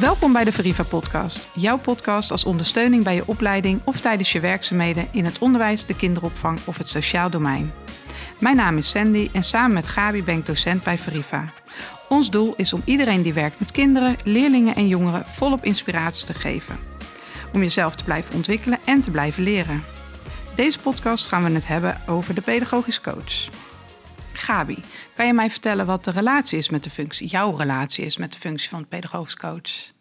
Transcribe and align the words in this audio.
Welkom 0.00 0.32
bij 0.32 0.44
de 0.44 0.52
Veriva 0.52 0.82
Podcast. 0.82 1.48
Jouw 1.54 1.78
podcast 1.78 2.30
als 2.30 2.44
ondersteuning 2.44 3.04
bij 3.04 3.14
je 3.14 3.26
opleiding 3.26 3.80
of 3.84 4.00
tijdens 4.00 4.32
je 4.32 4.40
werkzaamheden 4.40 5.08
in 5.10 5.24
het 5.24 5.38
onderwijs, 5.38 5.86
de 5.86 5.96
kinderopvang 5.96 6.58
of 6.64 6.78
het 6.78 6.88
sociaal 6.88 7.30
domein. 7.30 7.72
Mijn 8.38 8.56
naam 8.56 8.76
is 8.76 8.90
Sandy 8.90 9.28
en 9.32 9.42
samen 9.42 9.72
met 9.72 9.88
Gabi 9.88 10.22
ben 10.22 10.36
ik 10.36 10.46
docent 10.46 10.82
bij 10.82 10.98
Veriva. 10.98 11.52
Ons 12.08 12.30
doel 12.30 12.54
is 12.56 12.72
om 12.72 12.82
iedereen 12.84 13.22
die 13.22 13.32
werkt 13.32 13.60
met 13.60 13.70
kinderen, 13.70 14.16
leerlingen 14.24 14.74
en 14.74 14.88
jongeren 14.88 15.26
volop 15.26 15.64
inspiratie 15.64 16.26
te 16.26 16.34
geven. 16.34 16.78
Om 17.52 17.60
jezelf 17.60 17.94
te 17.94 18.04
blijven 18.04 18.34
ontwikkelen 18.34 18.78
en 18.84 19.00
te 19.00 19.10
blijven 19.10 19.42
leren. 19.42 19.82
Deze 20.54 20.78
podcast 20.78 21.26
gaan 21.26 21.44
we 21.44 21.50
het 21.50 21.66
hebben 21.66 22.00
over 22.06 22.34
de 22.34 22.40
pedagogisch 22.40 23.00
coach. 23.00 23.48
Gabi, 24.40 24.78
kan 25.14 25.26
je 25.26 25.32
mij 25.32 25.50
vertellen 25.50 25.86
wat 25.86 26.04
de 26.04 26.10
relatie 26.10 26.58
is 26.58 26.70
met 26.70 26.84
de 26.84 26.90
functie, 26.90 27.26
jouw 27.26 27.56
relatie 27.56 28.04
is 28.04 28.16
met 28.16 28.32
de 28.32 28.38
functie 28.38 28.68
van 28.68 28.88
pedagogisch 28.88 29.36
coach? 29.36 29.92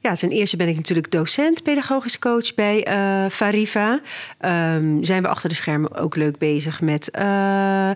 Ja, 0.00 0.14
ten 0.14 0.30
eerste 0.30 0.56
ben 0.56 0.68
ik 0.68 0.76
natuurlijk 0.76 1.10
docent 1.10 1.62
pedagogisch 1.62 2.18
coach 2.18 2.54
bij 2.54 2.88
uh, 2.88 3.30
Fariva. 3.30 4.00
Um, 4.40 5.04
zijn 5.04 5.22
we 5.22 5.28
achter 5.28 5.48
de 5.48 5.54
schermen 5.54 5.94
ook 5.94 6.16
leuk 6.16 6.38
bezig 6.38 6.80
met 6.80 7.08
uh, 7.18 7.90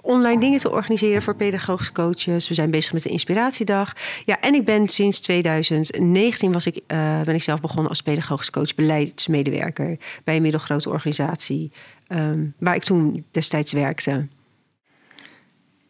online 0.00 0.40
dingen 0.40 0.60
te 0.60 0.70
organiseren 0.70 1.22
voor 1.22 1.36
pedagogische 1.36 1.92
coaches. 1.92 2.48
We 2.48 2.54
zijn 2.54 2.70
bezig 2.70 2.92
met 2.92 3.02
de 3.02 3.08
inspiratiedag. 3.08 3.92
Ja, 4.24 4.40
en 4.40 4.54
ik 4.54 4.64
ben 4.64 4.88
sinds 4.88 5.20
2019 5.20 6.52
was 6.52 6.66
ik, 6.66 6.76
uh, 6.76 7.20
ben 7.20 7.34
ik 7.34 7.42
zelf 7.42 7.60
begonnen 7.60 7.88
als 7.88 8.02
pedagogisch 8.02 8.50
coach 8.50 8.74
beleidsmedewerker 8.74 9.98
bij 10.24 10.36
een 10.36 10.42
middelgrote 10.42 10.90
organisatie 10.90 11.72
um, 12.08 12.54
waar 12.58 12.74
ik 12.74 12.82
toen 12.82 13.24
destijds 13.30 13.72
werkte 13.72 14.26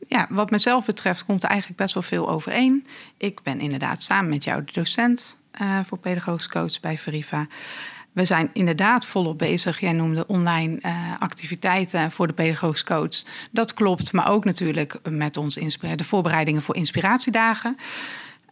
ja, 0.08 0.26
wat 0.30 0.50
mezelf 0.50 0.84
betreft 0.84 1.24
komt 1.24 1.42
er 1.42 1.48
eigenlijk 1.48 1.80
best 1.80 1.94
wel 1.94 2.02
veel 2.02 2.28
overeen. 2.28 2.86
Ik 3.16 3.42
ben 3.42 3.60
inderdaad 3.60 4.02
samen 4.02 4.30
met 4.30 4.44
jou 4.44 4.64
de 4.64 4.72
docent 4.72 5.36
uh, 5.60 5.78
voor 5.86 5.98
pedagogisch 5.98 6.48
coach 6.48 6.80
bij 6.80 6.98
Veriva. 6.98 7.46
We 8.12 8.24
zijn 8.24 8.50
inderdaad 8.52 9.06
volop 9.06 9.38
bezig. 9.38 9.80
Jij 9.80 9.92
noemde 9.92 10.26
online 10.26 10.78
uh, 10.82 11.12
activiteiten 11.18 12.10
voor 12.10 12.26
de 12.26 12.32
pedagogisch 12.32 12.84
coach. 12.84 13.22
Dat 13.50 13.74
klopt, 13.74 14.12
maar 14.12 14.30
ook 14.30 14.44
natuurlijk 14.44 14.98
met 15.10 15.36
ons 15.36 15.54
de 15.54 16.04
voorbereidingen 16.04 16.62
voor 16.62 16.76
inspiratiedagen 16.76 17.76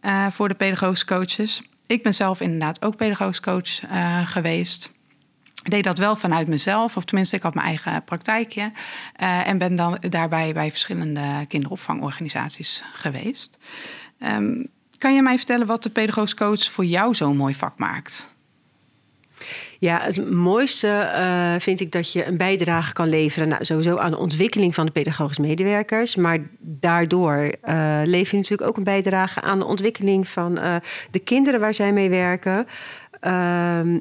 uh, 0.01 0.27
voor 0.27 0.47
de 0.47 0.55
pedagogische 0.55 1.05
coaches. 1.05 1.61
Ik 1.87 2.03
ben 2.03 2.13
zelf 2.13 2.41
inderdaad 2.41 2.85
ook 2.85 2.95
pedagogisch 2.95 3.39
coach 3.39 3.79
geweest 4.25 4.94
deed 5.69 5.83
dat 5.83 5.97
wel 5.97 6.15
vanuit 6.15 6.47
mezelf, 6.47 6.97
of 6.97 7.05
tenminste, 7.05 7.35
ik 7.35 7.43
had 7.43 7.53
mijn 7.53 7.67
eigen 7.67 8.03
praktijkje. 8.03 8.71
Uh, 9.21 9.47
en 9.47 9.57
ben 9.57 9.75
dan 9.75 9.97
daarbij 10.09 10.53
bij 10.53 10.69
verschillende 10.69 11.45
kinderopvangorganisaties 11.47 12.83
geweest. 12.93 13.57
Um, 14.19 14.67
kan 14.97 15.15
je 15.15 15.21
mij 15.21 15.37
vertellen 15.37 15.67
wat 15.67 15.83
de 15.83 15.89
pedagogisch 15.89 16.33
coach 16.33 16.71
voor 16.71 16.85
jou 16.85 17.15
zo'n 17.15 17.37
mooi 17.37 17.55
vak 17.55 17.77
maakt? 17.77 18.33
Ja, 19.79 19.99
het 20.01 20.31
mooiste 20.31 20.87
uh, 20.87 21.53
vind 21.59 21.79
ik 21.79 21.91
dat 21.91 22.11
je 22.11 22.25
een 22.25 22.37
bijdrage 22.37 22.93
kan 22.93 23.09
leveren. 23.09 23.47
Nou, 23.47 23.65
sowieso 23.65 23.97
aan 23.97 24.11
de 24.11 24.17
ontwikkeling 24.17 24.75
van 24.75 24.85
de 24.85 24.91
pedagogische 24.91 25.41
medewerkers. 25.41 26.15
Maar 26.15 26.39
daardoor 26.59 27.37
uh, 27.37 28.01
lever 28.03 28.31
je 28.31 28.41
natuurlijk 28.41 28.69
ook 28.69 28.77
een 28.77 28.83
bijdrage 28.83 29.41
aan 29.41 29.59
de 29.59 29.65
ontwikkeling 29.65 30.27
van 30.27 30.53
de 31.11 31.19
kinderen 31.19 31.59
waar 31.59 31.73
zij 31.73 31.93
mee 31.93 32.09
werken. 32.09 32.67
Uh, 33.25 33.31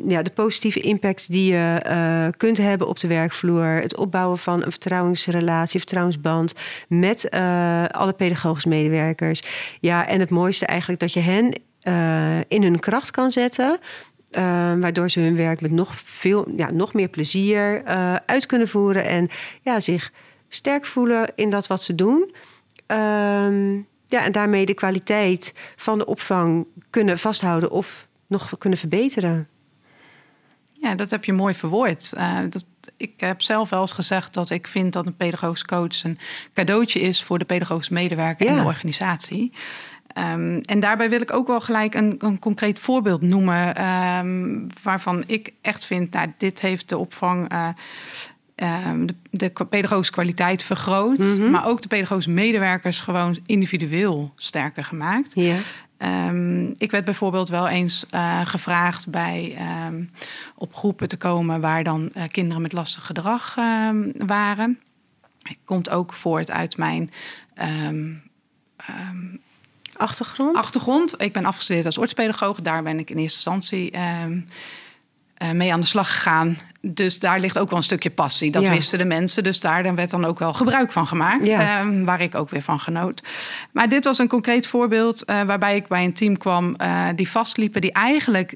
ja, 0.09 0.23
de 0.23 0.31
positieve 0.35 0.81
impact 0.81 1.31
die 1.31 1.53
je 1.53 1.85
uh, 1.87 2.27
kunt 2.37 2.57
hebben 2.57 2.89
op 2.89 3.01
de 3.01 3.09
werkvloer. 3.09 3.67
Het 3.67 3.97
opbouwen 3.97 4.39
van 4.39 4.63
een 4.63 4.71
vertrouwensrelatie, 4.71 5.79
vertrouwensband 5.79 6.55
met 6.89 7.27
uh, 7.31 7.85
alle 7.85 8.13
pedagogische 8.13 8.69
medewerkers. 8.69 9.43
Ja, 9.81 10.07
en 10.07 10.21
het 10.21 10.31
mooiste 10.31 10.67
eigenlijk 10.67 11.01
dat 11.01 11.13
je 11.13 11.21
hen 11.21 11.61
uh, 11.83 12.41
in 12.49 12.63
hun 12.63 12.79
kracht 12.79 13.11
kan 13.11 13.31
zetten. 13.31 13.79
waardoor 14.81 15.11
ze 15.11 15.21
hun 15.21 15.37
werk 15.37 15.61
met 15.61 15.71
nog, 15.71 15.93
veel, 16.05 16.49
ja, 16.57 16.71
nog 16.71 16.93
meer 16.93 17.09
plezier 17.09 17.85
uit 18.27 18.47
kunnen 18.47 18.69
voeren. 18.69 19.05
En 19.05 19.29
ja, 19.63 19.81
zich 19.81 20.13
sterk 20.49 20.87
voelen 20.87 21.33
in 21.35 21.51
dat 21.51 21.67
wat 21.67 21.83
ze 21.83 21.95
doen. 21.95 22.35
Ehm, 22.87 23.75
ja, 24.07 24.25
en 24.25 24.33
daarmee 24.33 24.67
de 24.67 24.75
kwaliteit 24.75 25.55
van 25.77 25.99
de 25.99 26.07
opvang 26.07 26.67
kunnen 26.91 27.19
vasthouden 27.19 27.71
of 27.71 28.04
nog 28.27 28.59
kunnen 28.59 28.79
verbeteren. 28.79 29.49
Ja, 30.73 30.95
dat 30.95 31.11
heb 31.11 31.25
je 31.25 31.33
mooi 31.33 31.55
verwoord. 31.55 32.13
Uh, 32.17 32.39
dat, 32.51 32.65
ik 32.97 33.13
heb 33.17 33.43
zelf 33.43 33.71
wel 33.71 33.81
eens 33.81 33.93
gezegd 33.93 34.35
dat 34.35 34.51
ik 34.51 34.67
vind 34.67 34.93
dat 34.93 35.07
een 35.07 35.17
pedagogisch 35.17 35.65
coach 35.65 36.05
een 36.05 36.19
cadeautje 36.55 37.01
is 37.01 37.23
voor 37.23 37.39
de 37.39 37.45
pedagogische 37.45 37.93
medewerker 37.93 38.47
ja. 38.47 38.53
en 38.53 38.59
de 38.59 38.65
organisatie. 38.65 39.53
Um, 40.19 40.61
en 40.61 40.81
daarbij 40.81 41.11
wil 41.11 41.21
ik 41.21 41.33
ook 41.33 41.47
wel 41.47 41.61
gelijk 41.61 41.95
een, 41.95 42.15
een 42.19 42.39
concreet 42.39 42.79
voorbeeld 42.79 43.23
noemen. 43.23 43.87
Um, 44.19 44.67
waarvan 44.83 45.25
ik 45.27 45.53
echt 45.61 45.85
vind, 45.85 46.13
nou, 46.13 46.33
dit 46.39 46.61
heeft 46.61 46.89
de 46.89 46.99
opvang. 46.99 47.53
Uh, 47.53 47.69
um, 48.91 49.07
de, 49.07 49.15
de, 49.31 49.65
pedagogische 49.65 50.13
kwaliteit 50.13 50.63
vergroot. 50.63 51.19
Mm 51.19 51.37
-hmm. 51.37 51.51
Maar 51.51 51.67
ook 51.67 51.83
de 51.83 51.89
pedagogische 51.89 52.31
medewerkers 52.31 53.01
gewoon 53.01 53.39
individueel 53.47 54.33
sterker 54.37 54.85
gemaakt. 54.85 55.35
Um, 56.05 56.75
ik 56.79 56.91
werd 56.91 57.05
bijvoorbeeld 57.05 57.49
wel 57.49 57.69
eens 57.69 58.07
uh, 58.11 58.41
gevraagd 58.47 59.09
bij 59.11 59.57
um, 59.87 60.11
op 60.55 60.75
groepen 60.75 61.09
te 61.09 61.17
komen 61.17 61.61
waar 61.61 61.85
dan 61.85 62.11
uh, 62.17 62.23
kinderen 62.31 62.63
met 62.63 62.73
lastig 62.73 63.07
gedrag 63.07 63.57
um, 63.89 64.13
waren. 64.17 64.81
Komt 65.65 65.91
ook 65.91 66.13
voort 66.13 66.51
uit 66.51 66.77
mijn 66.77 67.11
achtergrond. 69.97 70.57
achtergrond. 70.57 71.23
Ik 71.23 71.33
ben 71.33 71.45
afgestudeerd 71.45 71.87
als 71.87 71.99
ortspedagoog. 71.99 72.61
Daar 72.61 72.83
ben 72.83 72.99
ik 72.99 73.11
in 73.11 73.19
eerste 73.19 73.51
instantie 73.51 73.93
uh, 73.93 75.51
mee 75.53 75.73
aan 75.73 75.81
de 75.81 75.87
slag 75.87 76.13
gegaan. 76.15 76.57
Dus 76.87 77.19
daar 77.19 77.41
ligt 77.41 77.59
ook 77.59 77.69
wel 77.69 77.79
een 77.79 77.85
stukje 77.85 78.11
passie. 78.11 78.51
Dat 78.51 78.63
ja. 78.63 78.71
wisten 78.71 78.99
de 78.99 79.05
mensen. 79.05 79.45
Dus 79.45 79.61
daar 79.61 79.95
werd 79.95 80.11
dan 80.11 80.25
ook 80.25 80.39
wel 80.39 80.53
gebruik 80.53 80.93
van 80.93 81.07
gemaakt. 81.07 81.47
Ja. 81.47 81.81
Um, 81.81 82.05
waar 82.05 82.21
ik 82.21 82.35
ook 82.35 82.51
weer 82.51 82.63
van 82.63 82.81
genoot. 82.81 83.23
Maar 83.73 83.89
dit 83.89 84.05
was 84.05 84.19
een 84.19 84.29
concreet 84.29 84.67
voorbeeld 84.67 85.31
uh, 85.31 85.43
waarbij 85.43 85.77
ik 85.77 85.87
bij 85.87 86.05
een 86.05 86.13
team 86.13 86.37
kwam 86.37 86.75
uh, 86.83 87.09
die 87.15 87.31
vastliepen, 87.31 87.81
die 87.81 87.93
eigenlijk 87.93 88.55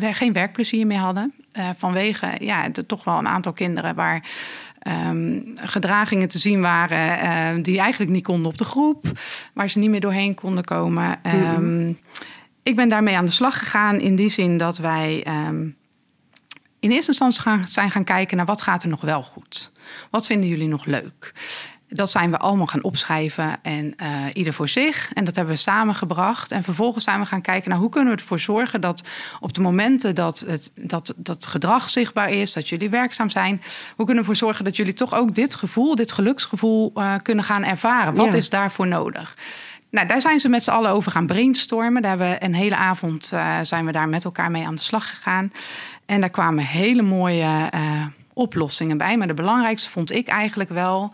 geen 0.00 0.32
werkplezier 0.32 0.86
meer 0.86 0.98
hadden. 0.98 1.32
vanwege 1.76 2.26
ja, 2.38 2.68
de, 2.68 2.86
toch 2.86 3.04
wel 3.04 3.18
een 3.18 3.28
aantal 3.28 3.52
kinderen 3.52 3.94
waar 3.94 4.28
um, 5.08 5.52
gedragingen 5.56 6.28
te 6.28 6.38
zien 6.38 6.60
waren 6.60 7.18
uh, 7.56 7.62
die 7.62 7.78
eigenlijk 7.78 8.10
niet 8.10 8.24
konden 8.24 8.50
op 8.50 8.58
de 8.58 8.64
groep, 8.64 9.06
waar 9.52 9.70
ze 9.70 9.78
niet 9.78 9.90
meer 9.90 10.00
doorheen 10.00 10.34
konden 10.34 10.64
komen. 10.64 11.18
Um, 11.26 11.40
mm-hmm. 11.40 11.98
Ik 12.62 12.76
ben 12.76 12.88
daarmee 12.88 13.16
aan 13.16 13.24
de 13.24 13.30
slag 13.30 13.58
gegaan 13.58 14.00
in 14.00 14.16
die 14.16 14.30
zin 14.30 14.58
dat 14.58 14.78
wij 14.78 15.26
um, 15.48 15.76
in 16.86 16.92
eerste 16.92 17.10
instantie 17.10 17.42
gaan, 17.42 17.68
zijn 17.68 17.90
gaan 17.90 18.04
kijken 18.04 18.36
naar 18.36 18.46
wat 18.46 18.62
gaat 18.62 18.82
er 18.82 18.88
nog 18.88 19.00
wel 19.00 19.22
goed. 19.22 19.72
Wat 20.10 20.26
vinden 20.26 20.48
jullie 20.48 20.68
nog 20.68 20.84
leuk? 20.84 21.32
Dat 21.88 22.10
zijn 22.10 22.30
we 22.30 22.38
allemaal 22.38 22.66
gaan 22.66 22.82
opschrijven 22.82 23.58
en 23.62 23.94
uh, 24.02 24.08
ieder 24.32 24.52
voor 24.52 24.68
zich. 24.68 25.10
En 25.12 25.24
dat 25.24 25.36
hebben 25.36 25.54
we 25.54 25.60
samengebracht. 25.60 26.50
En 26.50 26.62
vervolgens 26.62 27.04
zijn 27.04 27.20
we 27.20 27.26
gaan 27.26 27.40
kijken 27.40 27.70
naar 27.70 27.78
hoe 27.78 27.88
kunnen 27.88 28.14
we 28.14 28.20
ervoor 28.20 28.40
zorgen 28.40 28.80
dat 28.80 29.02
op 29.40 29.52
de 29.52 29.60
momenten 29.60 30.14
dat 30.14 30.44
het 30.46 30.72
dat, 30.80 31.14
dat 31.16 31.46
gedrag 31.46 31.90
zichtbaar 31.90 32.30
is, 32.30 32.52
dat 32.52 32.68
jullie 32.68 32.90
werkzaam 32.90 33.30
zijn, 33.30 33.62
hoe 33.96 34.06
kunnen 34.06 34.14
we 34.14 34.30
ervoor 34.30 34.36
zorgen 34.36 34.64
dat 34.64 34.76
jullie 34.76 34.92
toch 34.92 35.14
ook 35.14 35.34
dit 35.34 35.54
gevoel, 35.54 35.94
dit 35.94 36.12
geluksgevoel 36.12 36.92
uh, 36.94 37.14
kunnen 37.22 37.44
gaan 37.44 37.64
ervaren? 37.64 38.14
Wat 38.14 38.32
ja. 38.32 38.38
is 38.38 38.50
daarvoor 38.50 38.86
nodig? 38.86 39.36
Nou, 39.90 40.06
daar 40.08 40.20
zijn 40.20 40.40
ze 40.40 40.48
met 40.48 40.62
z'n 40.62 40.70
allen 40.70 40.90
over 40.90 41.12
gaan 41.12 41.26
brainstormen. 41.26 42.02
Daar 42.02 42.10
hebben 42.10 42.30
we 42.30 42.44
een 42.44 42.54
hele 42.54 42.76
avond 42.76 43.30
uh, 43.34 43.58
zijn 43.62 43.86
we 43.86 43.92
daar 43.92 44.08
met 44.08 44.24
elkaar 44.24 44.50
mee 44.50 44.66
aan 44.66 44.74
de 44.74 44.82
slag 44.82 45.08
gegaan. 45.08 45.52
En 46.06 46.20
daar 46.20 46.30
kwamen 46.30 46.64
hele 46.64 47.02
mooie 47.02 47.70
uh, 47.74 48.06
oplossingen 48.32 48.98
bij. 48.98 49.16
Maar 49.16 49.26
de 49.26 49.34
belangrijkste 49.34 49.90
vond 49.90 50.12
ik 50.12 50.28
eigenlijk 50.28 50.70
wel 50.70 51.12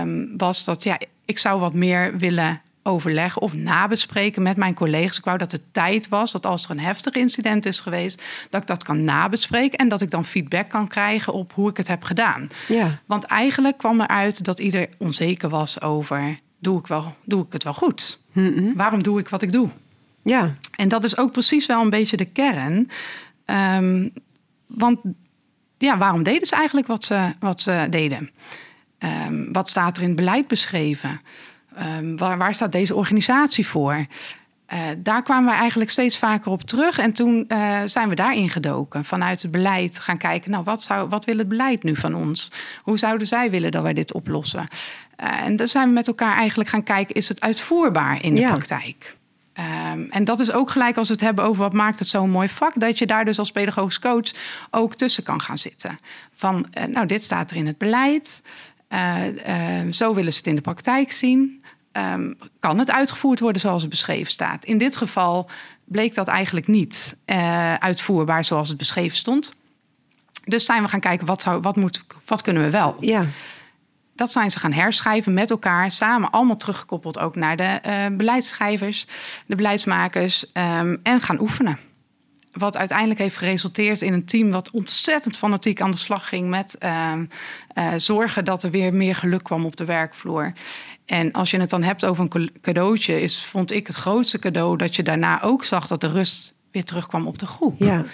um, 0.00 0.34
was 0.36 0.64
dat 0.64 0.82
ja, 0.82 0.98
ik 1.24 1.38
zou 1.38 1.60
wat 1.60 1.74
meer 1.74 2.18
willen 2.18 2.60
overleggen 2.82 3.42
of 3.42 3.54
nabespreken 3.54 4.42
met 4.42 4.56
mijn 4.56 4.74
collega's. 4.74 5.18
Ik 5.18 5.24
wou 5.24 5.38
dat 5.38 5.52
het 5.52 5.62
tijd 5.72 6.08
was 6.08 6.32
dat 6.32 6.46
als 6.46 6.64
er 6.64 6.70
een 6.70 6.80
heftig 6.80 7.14
incident 7.14 7.66
is 7.66 7.80
geweest, 7.80 8.22
dat 8.50 8.60
ik 8.60 8.66
dat 8.66 8.82
kan 8.82 9.04
nabespreken 9.04 9.78
en 9.78 9.88
dat 9.88 10.00
ik 10.00 10.10
dan 10.10 10.24
feedback 10.24 10.68
kan 10.68 10.88
krijgen 10.88 11.32
op 11.32 11.52
hoe 11.52 11.70
ik 11.70 11.76
het 11.76 11.88
heb 11.88 12.02
gedaan. 12.02 12.48
Ja. 12.68 12.98
Want 13.06 13.24
eigenlijk 13.24 13.78
kwam 13.78 14.00
eruit 14.00 14.44
dat 14.44 14.58
ieder 14.58 14.88
onzeker 14.98 15.48
was 15.48 15.80
over 15.80 16.38
doe 16.58 16.78
ik, 16.78 16.86
wel, 16.86 17.14
doe 17.24 17.44
ik 17.44 17.52
het 17.52 17.64
wel 17.64 17.74
goed? 17.74 18.18
Mm 18.32 18.52
-hmm. 18.54 18.74
Waarom 18.76 19.02
doe 19.02 19.18
ik 19.18 19.28
wat 19.28 19.42
ik 19.42 19.52
doe? 19.52 19.68
Ja. 20.22 20.54
En 20.76 20.88
dat 20.88 21.04
is 21.04 21.18
ook 21.18 21.32
precies 21.32 21.66
wel 21.66 21.80
een 21.80 21.90
beetje 21.90 22.16
de 22.16 22.24
kern. 22.24 22.90
Um, 23.50 24.12
want 24.66 24.98
ja, 25.78 25.98
waarom 25.98 26.22
deden 26.22 26.46
ze 26.46 26.54
eigenlijk 26.54 26.86
wat 26.86 27.04
ze, 27.04 27.34
wat 27.40 27.60
ze 27.60 27.86
deden? 27.90 28.30
Um, 28.98 29.52
wat 29.52 29.68
staat 29.68 29.96
er 29.96 30.02
in 30.02 30.08
het 30.08 30.16
beleid 30.16 30.48
beschreven? 30.48 31.20
Um, 31.98 32.16
waar, 32.16 32.38
waar 32.38 32.54
staat 32.54 32.72
deze 32.72 32.94
organisatie 32.94 33.66
voor? 33.66 34.06
Uh, 34.72 34.80
daar 34.98 35.22
kwamen 35.22 35.52
we 35.52 35.58
eigenlijk 35.58 35.90
steeds 35.90 36.18
vaker 36.18 36.50
op 36.50 36.62
terug. 36.62 36.98
En 36.98 37.12
toen 37.12 37.44
uh, 37.48 37.80
zijn 37.84 38.08
we 38.08 38.14
daarin 38.14 38.50
gedoken. 38.50 39.04
Vanuit 39.04 39.42
het 39.42 39.50
beleid 39.50 39.98
gaan 39.98 40.18
kijken, 40.18 40.50
nou, 40.50 40.64
wat, 40.64 40.82
zou, 40.82 41.08
wat 41.08 41.24
wil 41.24 41.38
het 41.38 41.48
beleid 41.48 41.82
nu 41.82 41.96
van 41.96 42.14
ons? 42.14 42.50
Hoe 42.82 42.98
zouden 42.98 43.26
zij 43.26 43.50
willen 43.50 43.70
dat 43.70 43.82
wij 43.82 43.92
dit 43.92 44.12
oplossen? 44.12 44.68
Uh, 45.22 45.42
en 45.44 45.56
dan 45.56 45.68
zijn 45.68 45.88
we 45.88 45.94
met 45.94 46.06
elkaar 46.06 46.36
eigenlijk 46.36 46.68
gaan 46.68 46.82
kijken, 46.82 47.14
is 47.14 47.28
het 47.28 47.40
uitvoerbaar 47.40 48.22
in 48.22 48.34
de 48.34 48.40
ja. 48.40 48.50
praktijk? 48.50 49.16
Ehm, 49.58 50.06
en 50.10 50.24
dat 50.24 50.40
is 50.40 50.52
ook 50.52 50.70
gelijk 50.70 50.96
als 50.96 51.08
we 51.08 51.14
het 51.14 51.22
hebben 51.22 51.44
over 51.44 51.62
wat 51.62 51.72
maakt 51.72 51.98
het 51.98 52.08
zo'n 52.08 52.30
mooi 52.30 52.48
vak, 52.48 52.80
dat 52.80 52.98
je 52.98 53.06
daar 53.06 53.24
dus 53.24 53.38
als 53.38 53.50
pedagogisch 53.50 53.98
coach 53.98 54.30
ook 54.70 54.94
tussen 54.94 55.22
kan 55.22 55.40
gaan 55.40 55.58
zitten. 55.58 55.98
Van, 56.34 56.66
uh, 56.78 56.84
nou, 56.84 57.06
dit 57.06 57.24
staat 57.24 57.50
er 57.50 57.56
in 57.56 57.66
het 57.66 57.78
beleid. 57.78 58.42
Uh, 58.88 59.22
zo 59.90 60.14
willen 60.14 60.32
ze 60.32 60.38
het 60.38 60.46
in 60.46 60.54
de 60.54 60.60
praktijk 60.60 61.12
zien. 61.12 61.62
Um, 61.92 62.38
kan 62.60 62.78
het 62.78 62.90
uitgevoerd 62.90 63.40
worden 63.40 63.60
zoals 63.60 63.80
het 63.82 63.90
beschreven 63.90 64.32
staat? 64.32 64.64
In 64.64 64.78
dit 64.78 64.96
geval 64.96 65.50
bleek 65.84 66.14
dat 66.14 66.28
eigenlijk 66.28 66.66
niet 66.66 67.16
uh, 67.26 67.74
uitvoerbaar 67.74 68.44
zoals 68.44 68.68
het 68.68 68.78
beschreven 68.78 69.16
stond. 69.16 69.52
Dus 70.44 70.64
zijn 70.64 70.82
we 70.82 70.88
gaan 70.88 71.00
kijken, 71.00 71.26
wat, 71.26 71.42
zou, 71.42 71.60
wat, 71.60 71.76
moet, 71.76 72.04
wat 72.24 72.42
kunnen 72.42 72.62
we 72.62 72.70
wel? 72.70 72.96
Ja. 73.00 73.22
Dat 74.18 74.32
zijn 74.32 74.50
ze 74.50 74.58
gaan 74.58 74.72
herschrijven 74.72 75.34
met 75.34 75.50
elkaar, 75.50 75.90
samen 75.90 76.30
allemaal 76.30 76.56
teruggekoppeld 76.56 77.18
ook 77.18 77.36
naar 77.36 77.56
de 77.56 77.80
uh, 77.86 78.16
beleidsschrijvers, 78.16 79.06
de 79.46 79.56
beleidsmakers 79.56 80.44
um, 80.52 81.00
en 81.02 81.20
gaan 81.20 81.40
oefenen. 81.40 81.78
Wat 82.52 82.76
uiteindelijk 82.76 83.18
heeft 83.18 83.36
geresulteerd 83.36 84.02
in 84.02 84.12
een 84.12 84.24
team 84.24 84.50
wat 84.50 84.70
ontzettend 84.70 85.36
fanatiek 85.36 85.80
aan 85.80 85.90
de 85.90 85.96
slag 85.96 86.28
ging 86.28 86.48
met 86.48 86.76
uh, 86.82 87.12
uh, 87.78 87.88
zorgen 87.96 88.44
dat 88.44 88.62
er 88.62 88.70
weer 88.70 88.94
meer 88.94 89.16
geluk 89.16 89.42
kwam 89.42 89.64
op 89.64 89.76
de 89.76 89.84
werkvloer. 89.84 90.52
En 91.06 91.32
als 91.32 91.50
je 91.50 91.60
het 91.60 91.70
dan 91.70 91.82
hebt 91.82 92.04
over 92.04 92.28
een 92.30 92.50
cadeautje, 92.62 93.20
is, 93.20 93.44
vond 93.44 93.72
ik 93.72 93.86
het 93.86 93.96
grootste 93.96 94.38
cadeau 94.38 94.76
dat 94.76 94.96
je 94.96 95.02
daarna 95.02 95.42
ook 95.42 95.64
zag 95.64 95.86
dat 95.86 96.00
de 96.00 96.10
rust 96.10 96.54
weer 96.72 96.84
terugkwam 96.84 97.26
op 97.26 97.38
de 97.38 97.46
groep. 97.46 97.78
Ja. 97.78 98.04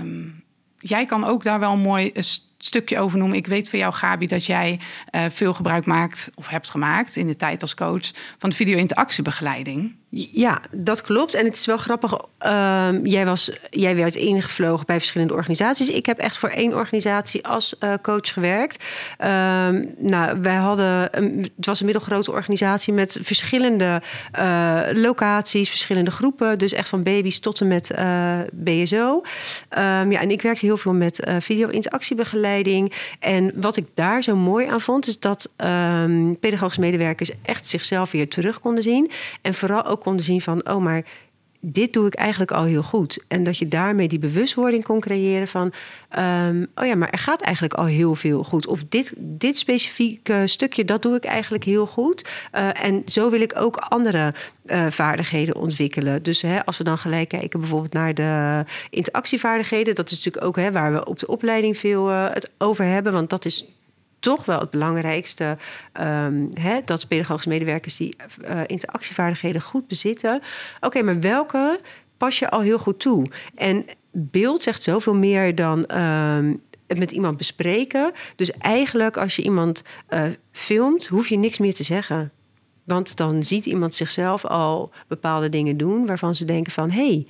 Um, 0.00 0.44
jij 0.78 1.06
kan 1.06 1.24
ook 1.24 1.42
daar 1.42 1.60
wel 1.60 1.72
een 1.72 1.80
mooi 1.80 2.10
stukje 2.64 2.98
over 2.98 3.18
noemen. 3.18 3.36
Ik 3.36 3.46
weet 3.46 3.68
van 3.68 3.78
jou, 3.78 3.92
Gabi, 3.92 4.26
dat 4.26 4.44
jij 4.44 4.80
uh, 5.14 5.24
veel 5.30 5.54
gebruik 5.54 5.86
maakt 5.86 6.30
of 6.34 6.46
hebt 6.48 6.70
gemaakt 6.70 7.16
in 7.16 7.26
de 7.26 7.36
tijd 7.36 7.62
als 7.62 7.74
coach 7.74 8.10
van 8.38 8.50
de 8.50 8.56
video-interactiebegeleiding. 8.56 9.94
Ja, 10.16 10.60
dat 10.70 11.02
klopt. 11.02 11.34
En 11.34 11.44
het 11.44 11.54
is 11.54 11.66
wel 11.66 11.76
grappig. 11.76 12.12
Uh, 12.46 12.88
jij, 13.02 13.26
was, 13.26 13.50
jij 13.70 13.96
werd 13.96 14.14
ingevlogen 14.14 14.86
bij 14.86 14.98
verschillende 14.98 15.34
organisaties. 15.34 15.88
Ik 15.88 16.06
heb 16.06 16.18
echt 16.18 16.38
voor 16.38 16.48
één 16.48 16.74
organisatie 16.74 17.46
als 17.46 17.74
uh, 17.80 17.92
coach 18.02 18.32
gewerkt. 18.32 18.84
Uh, 19.20 19.26
nou, 19.98 20.40
wij 20.40 20.54
hadden. 20.54 21.08
Het 21.56 21.66
was 21.66 21.80
een 21.80 21.84
middelgrote 21.86 22.30
organisatie 22.30 22.92
met 22.92 23.18
verschillende 23.22 24.02
uh, 24.38 24.80
locaties, 24.92 25.68
verschillende 25.68 26.10
groepen. 26.10 26.58
Dus 26.58 26.72
echt 26.72 26.88
van 26.88 27.02
baby's 27.02 27.40
tot 27.40 27.60
en 27.60 27.68
met 27.68 27.90
uh, 27.98 28.38
BSO. 28.52 29.14
Um, 29.16 30.12
ja, 30.12 30.20
en 30.20 30.30
ik 30.30 30.42
werkte 30.42 30.66
heel 30.66 30.76
veel 30.76 30.92
met 30.92 31.26
video-interactiebegeleiding. 31.38 32.92
En 33.18 33.52
wat 33.54 33.76
ik 33.76 33.86
daar 33.94 34.22
zo 34.22 34.36
mooi 34.36 34.66
aan 34.66 34.80
vond, 34.80 35.06
is 35.06 35.18
dat 35.18 35.52
um, 35.56 36.38
pedagogische 36.38 36.80
medewerkers 36.80 37.30
echt 37.42 37.66
zichzelf 37.66 38.10
weer 38.10 38.28
terug 38.28 38.60
konden 38.60 38.82
zien. 38.82 39.10
En 39.42 39.54
vooral 39.54 39.84
ook 39.84 40.03
konden 40.04 40.24
zien 40.24 40.40
van, 40.40 40.68
oh, 40.68 40.82
maar 40.82 41.04
dit 41.66 41.92
doe 41.92 42.06
ik 42.06 42.14
eigenlijk 42.14 42.50
al 42.50 42.64
heel 42.64 42.82
goed. 42.82 43.24
En 43.28 43.42
dat 43.42 43.58
je 43.58 43.68
daarmee 43.68 44.08
die 44.08 44.18
bewustwording 44.18 44.84
kon 44.84 45.00
creëren 45.00 45.48
van, 45.48 45.72
um, 46.18 46.66
oh 46.74 46.86
ja, 46.86 46.94
maar 46.94 47.10
er 47.10 47.18
gaat 47.18 47.40
eigenlijk 47.40 47.74
al 47.74 47.84
heel 47.84 48.14
veel 48.14 48.42
goed. 48.42 48.66
Of 48.66 48.84
dit, 48.88 49.12
dit 49.16 49.56
specifieke 49.56 50.42
stukje, 50.46 50.84
dat 50.84 51.02
doe 51.02 51.16
ik 51.16 51.24
eigenlijk 51.24 51.64
heel 51.64 51.86
goed. 51.86 52.30
Uh, 52.54 52.84
en 52.84 53.02
zo 53.06 53.30
wil 53.30 53.40
ik 53.40 53.56
ook 53.56 53.76
andere 53.76 54.32
uh, 54.66 54.86
vaardigheden 54.90 55.56
ontwikkelen. 55.56 56.22
Dus 56.22 56.42
hè, 56.42 56.64
als 56.64 56.78
we 56.78 56.84
dan 56.84 56.98
gelijk 56.98 57.28
kijken 57.28 57.60
bijvoorbeeld 57.60 57.92
naar 57.92 58.14
de 58.14 58.64
interactievaardigheden, 58.90 59.94
dat 59.94 60.10
is 60.10 60.16
natuurlijk 60.16 60.44
ook 60.44 60.56
hè, 60.56 60.72
waar 60.72 60.92
we 60.92 61.04
op 61.04 61.18
de 61.18 61.26
opleiding 61.26 61.78
veel 61.78 62.10
uh, 62.10 62.26
het 62.30 62.50
over 62.58 62.84
hebben, 62.84 63.12
want 63.12 63.30
dat 63.30 63.44
is 63.44 63.64
toch 64.24 64.44
wel 64.44 64.60
het 64.60 64.70
belangrijkste. 64.70 65.56
Um, 66.00 66.50
hè, 66.60 66.80
dat 66.84 67.08
pedagogische 67.08 67.48
medewerkers 67.48 67.96
die 67.96 68.16
uh, 68.44 68.60
interactievaardigheden 68.66 69.60
goed 69.60 69.88
bezitten. 69.88 70.42
Oké, 70.80 71.02
maar 71.02 71.20
welke 71.20 71.80
pas 72.16 72.38
je 72.38 72.50
al 72.50 72.60
heel 72.60 72.78
goed 72.78 73.00
toe? 73.00 73.26
En 73.54 73.84
beeld 74.10 74.62
zegt 74.62 74.82
zoveel 74.82 75.14
meer 75.14 75.54
dan 75.54 75.98
um, 76.00 76.62
het 76.86 76.98
met 76.98 77.12
iemand 77.12 77.36
bespreken. 77.36 78.12
Dus 78.36 78.50
eigenlijk 78.50 79.16
als 79.16 79.36
je 79.36 79.42
iemand 79.42 79.82
uh, 80.10 80.24
filmt, 80.52 81.06
hoef 81.06 81.28
je 81.28 81.36
niks 81.36 81.58
meer 81.58 81.74
te 81.74 81.82
zeggen. 81.82 82.32
Want 82.84 83.16
dan 83.16 83.42
ziet 83.42 83.66
iemand 83.66 83.94
zichzelf 83.94 84.44
al 84.44 84.90
bepaalde 85.08 85.48
dingen 85.48 85.76
doen 85.76 86.06
waarvan 86.06 86.34
ze 86.34 86.44
denken 86.44 86.72
van 86.72 86.90
hé, 86.90 87.26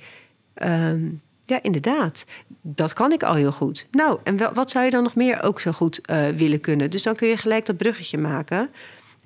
hey, 0.55 0.91
um, 0.91 1.21
ja, 1.45 1.59
inderdaad. 1.61 2.25
Dat 2.61 2.93
kan 2.93 3.11
ik 3.11 3.23
al 3.23 3.33
heel 3.33 3.51
goed. 3.51 3.87
Nou, 3.91 4.19
en 4.23 4.53
wat 4.53 4.71
zou 4.71 4.85
je 4.85 4.91
dan 4.91 5.03
nog 5.03 5.15
meer 5.15 5.43
ook 5.43 5.59
zo 5.59 5.71
goed 5.71 5.99
uh, 6.09 6.27
willen 6.29 6.59
kunnen? 6.59 6.89
Dus 6.89 7.03
dan 7.03 7.15
kun 7.15 7.27
je 7.27 7.37
gelijk 7.37 7.65
dat 7.65 7.77
bruggetje 7.77 8.17
maken. 8.17 8.69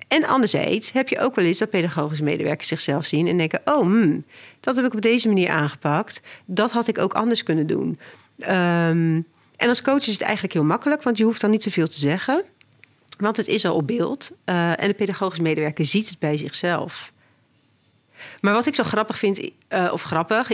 En 0.08 0.26
anderzijds 0.26 0.92
heb 0.92 1.08
je 1.08 1.20
ook 1.20 1.34
wel 1.34 1.44
eens 1.44 1.58
dat 1.58 1.70
pedagogische 1.70 2.24
medewerkers 2.24 2.68
zichzelf 2.68 3.04
zien 3.04 3.26
en 3.26 3.36
denken: 3.36 3.60
Oh, 3.64 3.80
hmm, 3.80 4.24
dat 4.60 4.76
heb 4.76 4.84
ik 4.84 4.94
op 4.94 5.00
deze 5.00 5.28
manier 5.28 5.50
aangepakt. 5.50 6.22
Dat 6.44 6.72
had 6.72 6.88
ik 6.88 6.98
ook 6.98 7.12
anders 7.12 7.42
kunnen 7.42 7.66
doen. 7.66 7.98
Um, 8.40 9.26
en 9.56 9.68
als 9.68 9.82
coach 9.82 10.06
is 10.06 10.12
het 10.12 10.20
eigenlijk 10.20 10.52
heel 10.52 10.64
makkelijk, 10.64 11.02
want 11.02 11.18
je 11.18 11.24
hoeft 11.24 11.40
dan 11.40 11.50
niet 11.50 11.62
zoveel 11.62 11.88
te 11.88 11.98
zeggen. 11.98 12.44
Want 13.18 13.36
het 13.36 13.48
is 13.48 13.64
al 13.64 13.74
op 13.74 13.86
beeld. 13.86 14.32
Uh, 14.44 14.80
en 14.82 14.88
de 14.88 14.94
pedagogische 14.94 15.42
medewerker 15.42 15.84
ziet 15.84 16.08
het 16.08 16.18
bij 16.18 16.36
zichzelf. 16.36 17.12
Maar 18.40 18.52
wat 18.52 18.66
ik 18.66 18.74
zo 18.74 18.82
grappig 18.82 19.18
vind, 19.18 19.50
uh, 19.68 19.90
of 19.92 20.02
grappig, 20.02 20.50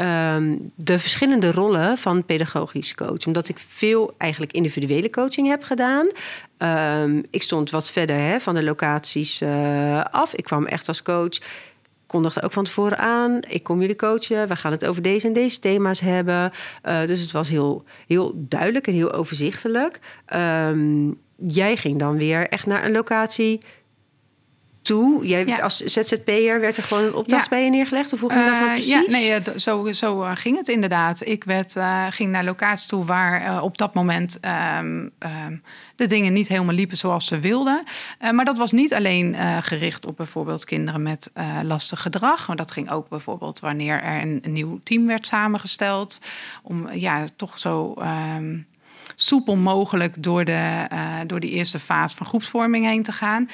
um, 0.00 0.72
de 0.74 0.98
verschillende 0.98 1.52
rollen 1.52 1.98
van 1.98 2.24
pedagogisch 2.24 2.94
coach. 2.94 3.26
Omdat 3.26 3.48
ik 3.48 3.58
veel 3.58 4.14
eigenlijk 4.18 4.52
individuele 4.52 5.10
coaching 5.10 5.48
heb 5.48 5.62
gedaan. 5.62 6.06
Um, 7.02 7.24
ik 7.30 7.42
stond 7.42 7.70
wat 7.70 7.90
verder 7.90 8.16
hè, 8.16 8.40
van 8.40 8.54
de 8.54 8.64
locaties 8.64 9.42
uh, 9.42 10.04
af. 10.04 10.34
Ik 10.34 10.44
kwam 10.44 10.66
echt 10.66 10.88
als 10.88 11.02
coach 11.02 11.38
kondigde 12.06 12.42
ook 12.42 12.52
van 12.52 12.64
tevoren 12.64 12.98
aan. 12.98 13.40
Ik 13.48 13.62
kom 13.62 13.80
jullie 13.80 13.96
coachen. 13.96 14.48
We 14.48 14.56
gaan 14.56 14.72
het 14.72 14.86
over 14.86 15.02
deze 15.02 15.26
en 15.26 15.32
deze 15.32 15.58
thema's 15.58 16.00
hebben. 16.00 16.52
Uh, 16.84 17.06
dus 17.06 17.20
het 17.20 17.30
was 17.30 17.48
heel, 17.48 17.84
heel 18.06 18.32
duidelijk 18.34 18.86
en 18.86 18.92
heel 18.92 19.12
overzichtelijk. 19.12 19.98
Um, 20.34 21.18
jij 21.36 21.76
ging 21.76 21.98
dan 21.98 22.16
weer 22.16 22.48
echt 22.48 22.66
naar 22.66 22.84
een 22.84 22.92
locatie 22.92 23.60
toe? 24.88 25.26
Jij, 25.26 25.46
ja. 25.46 25.58
Als 25.58 25.76
ZZP'er 25.76 26.60
werd 26.60 26.76
er 26.76 26.82
gewoon 26.82 27.04
een 27.04 27.14
opdracht 27.14 27.42
ja. 27.42 27.48
bij 27.48 27.64
je 27.64 27.70
neergelegd? 27.70 28.12
Of 28.12 28.20
hoe 28.20 28.30
ging 28.30 28.44
uh, 28.44 28.58
dat 28.58 28.68
precies? 28.68 28.88
Ja, 28.88 29.02
nee, 29.06 29.40
zo, 29.56 29.92
zo 29.92 30.22
uh, 30.22 30.30
ging 30.34 30.56
het 30.56 30.68
inderdaad. 30.68 31.26
Ik 31.26 31.44
werd, 31.44 31.76
uh, 31.76 32.06
ging 32.10 32.30
naar 32.30 32.44
locaties 32.44 32.86
toe 32.86 33.04
waar 33.04 33.62
op 33.62 33.78
dat 33.78 33.94
moment 33.94 34.38
um, 34.78 35.10
um, 35.18 35.62
de 35.96 36.06
dingen 36.06 36.32
niet 36.32 36.48
helemaal 36.48 36.74
liepen 36.74 36.96
zoals 36.96 37.26
ze 37.26 37.40
wilden. 37.40 37.82
maar 38.32 38.44
dat 38.44 38.58
was 38.58 38.72
niet 38.72 38.94
alleen 38.94 39.36
gericht 39.62 40.06
op 40.06 40.16
bijvoorbeeld 40.16 40.64
kinderen 40.64 41.02
met 41.02 41.30
lastig 41.62 42.02
gedrag. 42.02 42.46
Maar 42.46 42.56
dat 42.56 42.70
ging 42.70 42.90
ook 42.90 43.08
bijvoorbeeld 43.08 43.60
wanneer 43.60 44.02
er 44.02 44.22
een, 44.22 44.38
een 44.42 44.52
nieuw 44.52 44.80
team 44.82 45.06
werd 45.06 45.26
samengesteld. 45.26 46.20
Om 46.62 46.92
ja, 46.92 47.24
toch 47.36 47.58
zo... 47.58 47.94
Um, 48.36 48.66
soepel 49.20 49.56
mogelijk 49.56 50.22
door, 50.22 50.44
de, 50.44 50.86
uh, 50.92 51.14
door 51.26 51.40
die 51.40 51.50
eerste 51.50 51.78
fase 51.78 52.16
van 52.16 52.26
groepsvorming 52.26 52.86
heen 52.86 53.02
te 53.02 53.12
gaan. 53.12 53.48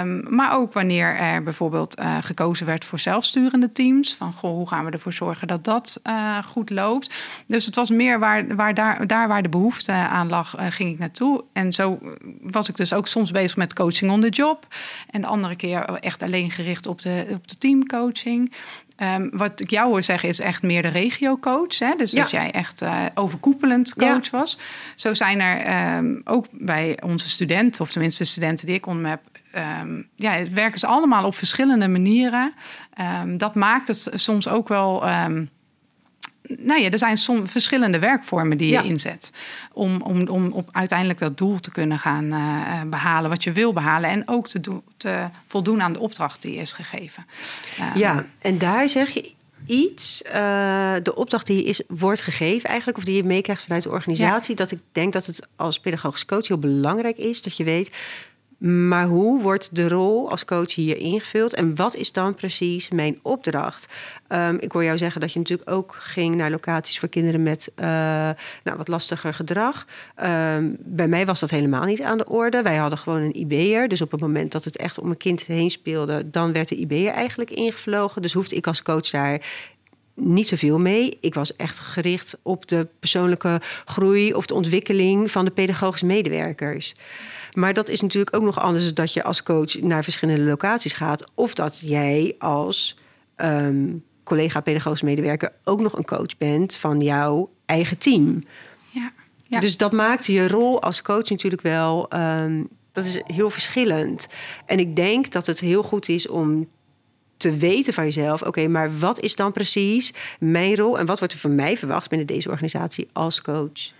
Um, 0.00 0.34
maar 0.34 0.58
ook 0.58 0.72
wanneer 0.72 1.16
er 1.16 1.42
bijvoorbeeld 1.42 2.00
uh, 2.00 2.16
gekozen 2.20 2.66
werd 2.66 2.84
voor 2.84 2.98
zelfsturende 2.98 3.72
teams. 3.72 4.14
Van 4.14 4.32
goh, 4.32 4.50
hoe 4.50 4.68
gaan 4.68 4.84
we 4.84 4.90
ervoor 4.90 5.12
zorgen 5.12 5.48
dat 5.48 5.64
dat 5.64 6.00
uh, 6.06 6.38
goed 6.44 6.70
loopt. 6.70 7.14
Dus 7.46 7.66
het 7.66 7.74
was 7.74 7.90
meer 7.90 8.18
waar, 8.18 8.56
waar 8.56 8.74
daar, 8.74 9.06
daar 9.06 9.28
waar 9.28 9.42
de 9.42 9.48
behoefte 9.48 9.92
aan 9.92 10.28
lag, 10.28 10.54
ging 10.58 10.90
ik 10.90 10.98
naartoe. 10.98 11.44
En 11.52 11.72
zo 11.72 11.98
was 12.40 12.68
ik 12.68 12.76
dus 12.76 12.92
ook 12.92 13.06
soms 13.06 13.30
bezig 13.30 13.56
met 13.56 13.74
coaching 13.74 14.10
on 14.10 14.20
the 14.20 14.28
job. 14.28 14.66
En 15.10 15.20
de 15.20 15.26
andere 15.26 15.56
keer 15.56 15.84
echt 15.84 16.22
alleen 16.22 16.50
gericht 16.50 16.86
op 16.86 17.02
de, 17.02 17.26
op 17.30 17.48
de 17.48 17.58
teamcoaching. 17.58 18.52
Um, 19.02 19.30
wat 19.32 19.60
ik 19.60 19.70
jou 19.70 19.88
hoor 19.88 20.02
zeggen 20.02 20.28
is 20.28 20.40
echt 20.40 20.62
meer 20.62 20.82
de 20.82 20.88
regiocoach. 20.88 21.78
Hè? 21.78 21.94
Dus 21.96 22.10
ja. 22.10 22.22
dat 22.22 22.30
jij 22.30 22.50
echt 22.50 22.82
uh, 22.82 23.04
overkoepelend 23.14 23.94
coach 23.94 24.30
ja. 24.30 24.38
was. 24.38 24.58
Zo 24.94 25.14
zijn 25.14 25.40
er 25.40 25.96
um, 25.96 26.20
ook 26.24 26.46
bij 26.50 26.98
onze 27.02 27.28
studenten, 27.28 27.82
of 27.82 27.92
tenminste 27.92 28.22
de 28.22 28.28
studenten 28.28 28.66
die 28.66 28.74
ik 28.74 28.86
onder 28.86 29.02
me 29.02 29.08
heb... 29.08 29.20
Um, 29.82 30.08
ja, 30.14 30.50
werken 30.50 30.78
ze 30.78 30.86
allemaal 30.86 31.24
op 31.24 31.34
verschillende 31.34 31.88
manieren. 31.88 32.54
dat 33.36 33.54
maakt 33.54 33.88
het 33.88 34.08
soms 34.14 34.48
ook 34.48 34.68
wel 34.68 35.04
nou 36.42 36.80
ja, 36.80 36.90
er 36.90 36.98
zijn 36.98 37.16
soms 37.16 37.50
verschillende 37.50 37.98
werkvormen 37.98 38.58
die 38.58 38.66
je 38.66 38.72
ja. 38.72 38.82
inzet. 38.82 39.32
Om, 39.72 40.02
om, 40.02 40.28
om 40.28 40.52
op 40.52 40.68
uiteindelijk 40.72 41.18
dat 41.18 41.38
doel 41.38 41.58
te 41.58 41.70
kunnen 41.70 41.98
gaan 41.98 42.24
uh, 42.24 42.82
behalen 42.86 43.30
wat 43.30 43.44
je 43.44 43.52
wil 43.52 43.72
behalen. 43.72 44.10
En 44.10 44.28
ook 44.28 44.48
te, 44.48 44.60
do, 44.60 44.82
te 44.96 45.28
voldoen 45.46 45.82
aan 45.82 45.92
de 45.92 46.00
opdracht 46.00 46.42
die 46.42 46.56
is 46.56 46.72
gegeven. 46.72 47.26
Uh, 47.78 47.94
ja, 47.94 48.24
en 48.38 48.58
daar 48.58 48.88
zeg 48.88 49.10
je 49.10 49.32
iets, 49.66 50.22
uh, 50.26 50.32
de 51.02 51.14
opdracht 51.14 51.46
die 51.46 51.64
is, 51.64 51.82
wordt 51.88 52.22
gegeven 52.22 52.68
eigenlijk, 52.68 52.98
of 52.98 53.04
die 53.04 53.16
je 53.16 53.24
meekrijgt 53.24 53.62
vanuit 53.62 53.82
de 53.82 53.90
organisatie, 53.90 54.50
ja. 54.50 54.56
dat 54.56 54.70
ik 54.70 54.78
denk 54.92 55.12
dat 55.12 55.26
het 55.26 55.46
als 55.56 55.80
pedagogisch 55.80 56.24
coach 56.24 56.48
heel 56.48 56.58
belangrijk 56.58 57.16
is 57.16 57.42
dat 57.42 57.56
je 57.56 57.64
weet 57.64 57.90
Maar 58.60 59.06
hoe 59.06 59.42
wordt 59.42 59.74
de 59.74 59.88
rol 59.88 60.30
als 60.30 60.44
coach 60.44 60.74
hier 60.74 60.96
ingevuld 60.96 61.54
en 61.54 61.76
wat 61.76 61.94
is 61.94 62.12
dan 62.12 62.34
precies 62.34 62.90
mijn 62.90 63.18
opdracht? 63.22 63.92
Um, 64.28 64.58
ik 64.58 64.72
hoor 64.72 64.84
jou 64.84 64.98
zeggen 64.98 65.20
dat 65.20 65.32
je 65.32 65.38
natuurlijk 65.38 65.70
ook 65.70 65.96
ging 65.98 66.34
naar 66.36 66.50
locaties 66.50 66.98
voor 66.98 67.08
kinderen 67.08 67.42
met 67.42 67.72
uh, 67.76 67.84
nou, 68.64 68.76
wat 68.76 68.88
lastiger 68.88 69.34
gedrag. 69.34 69.86
Um, 70.22 70.76
bij 70.78 71.08
mij 71.08 71.26
was 71.26 71.40
dat 71.40 71.50
helemaal 71.50 71.84
niet 71.84 72.02
aan 72.02 72.18
de 72.18 72.28
orde. 72.28 72.62
Wij 72.62 72.76
hadden 72.76 72.98
gewoon 72.98 73.20
een 73.20 73.36
IB'er. 73.36 73.88
Dus 73.88 74.00
op 74.00 74.10
het 74.10 74.20
moment 74.20 74.52
dat 74.52 74.64
het 74.64 74.76
echt 74.76 74.98
om 74.98 75.10
een 75.10 75.16
kind 75.16 75.46
heen 75.46 75.70
speelde, 75.70 76.30
dan 76.30 76.52
werd 76.52 76.68
de 76.68 76.76
IB'er 76.76 77.12
eigenlijk 77.12 77.50
ingevlogen. 77.50 78.22
Dus 78.22 78.32
hoefde 78.32 78.56
ik 78.56 78.66
als 78.66 78.82
coach 78.82 79.10
daar 79.10 79.40
niet 80.14 80.48
zoveel 80.48 80.78
mee. 80.78 81.18
Ik 81.20 81.34
was 81.34 81.56
echt 81.56 81.78
gericht 81.78 82.38
op 82.42 82.68
de 82.68 82.86
persoonlijke 83.00 83.60
groei 83.84 84.34
of 84.34 84.46
de 84.46 84.54
ontwikkeling 84.54 85.30
van 85.30 85.44
de 85.44 85.50
pedagogische 85.50 86.06
medewerkers. 86.06 86.94
Maar 87.52 87.72
dat 87.72 87.88
is 87.88 88.00
natuurlijk 88.00 88.36
ook 88.36 88.42
nog 88.42 88.60
anders 88.60 88.94
dat 88.94 89.12
je 89.12 89.22
als 89.22 89.42
coach 89.42 89.80
naar 89.80 90.02
verschillende 90.02 90.42
locaties 90.42 90.92
gaat. 90.92 91.24
Of 91.34 91.54
dat 91.54 91.78
jij 91.78 92.34
als 92.38 92.96
um, 93.36 94.04
collega 94.24 94.60
pedagogisch 94.60 95.02
medewerker 95.02 95.52
ook 95.64 95.80
nog 95.80 95.96
een 95.96 96.04
coach 96.04 96.36
bent 96.38 96.74
van 96.74 97.00
jouw 97.00 97.50
eigen 97.66 97.98
team. 97.98 98.44
Ja. 98.90 99.12
ja. 99.46 99.60
Dus 99.60 99.76
dat 99.76 99.92
maakt 99.92 100.26
je 100.26 100.48
rol 100.48 100.82
als 100.82 101.02
coach 101.02 101.28
natuurlijk 101.28 101.62
wel. 101.62 102.08
Um, 102.14 102.68
dat 102.92 103.04
is 103.04 103.22
heel 103.24 103.50
verschillend. 103.50 104.28
En 104.66 104.78
ik 104.78 104.96
denk 104.96 105.32
dat 105.32 105.46
het 105.46 105.60
heel 105.60 105.82
goed 105.82 106.08
is 106.08 106.28
om 106.28 106.68
te 107.40 107.56
weten 107.56 107.92
van 107.92 108.04
jezelf: 108.04 108.42
oké, 108.42 108.68
maar 108.68 108.98
wat 108.98 109.20
is 109.20 109.34
dan 109.34 109.52
precies 109.52 110.12
mijn 110.38 110.76
rol 110.76 110.98
en 110.98 111.06
wat 111.06 111.18
wordt 111.18 111.34
er 111.34 111.40
van 111.40 111.54
mij 111.54 111.76
verwacht 111.76 112.08
binnen 112.08 112.26
deze 112.26 112.50
organisatie 112.50 113.08
als 113.12 113.42
coach? 113.42 113.92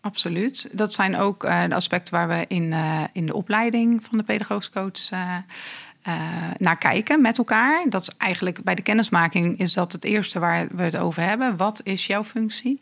Absoluut. 0.00 0.68
Dat 0.72 0.92
zijn 0.92 1.16
ook 1.16 1.44
uh, 1.44 1.64
de 1.64 1.74
aspecten 1.74 2.14
waar 2.14 2.28
we 2.28 2.44
in, 2.48 2.62
uh, 2.62 3.02
in 3.12 3.26
de 3.26 3.34
opleiding 3.34 4.04
van 4.08 4.18
de 4.18 4.24
pedagogisch 4.24 5.10
uh, 5.12 5.36
naar 6.56 6.78
kijken 6.78 7.20
met 7.20 7.38
elkaar. 7.38 7.86
Dat 7.88 8.02
is 8.02 8.10
eigenlijk 8.16 8.62
bij 8.62 8.74
de 8.74 8.82
kennismaking 8.82 9.58
is 9.58 9.72
dat 9.72 9.92
het 9.92 10.04
eerste 10.04 10.38
waar 10.38 10.66
we 10.72 10.82
het 10.82 10.96
over 10.96 11.22
hebben. 11.22 11.56
Wat 11.56 11.80
is 11.84 12.06
jouw 12.06 12.24
functie? 12.24 12.80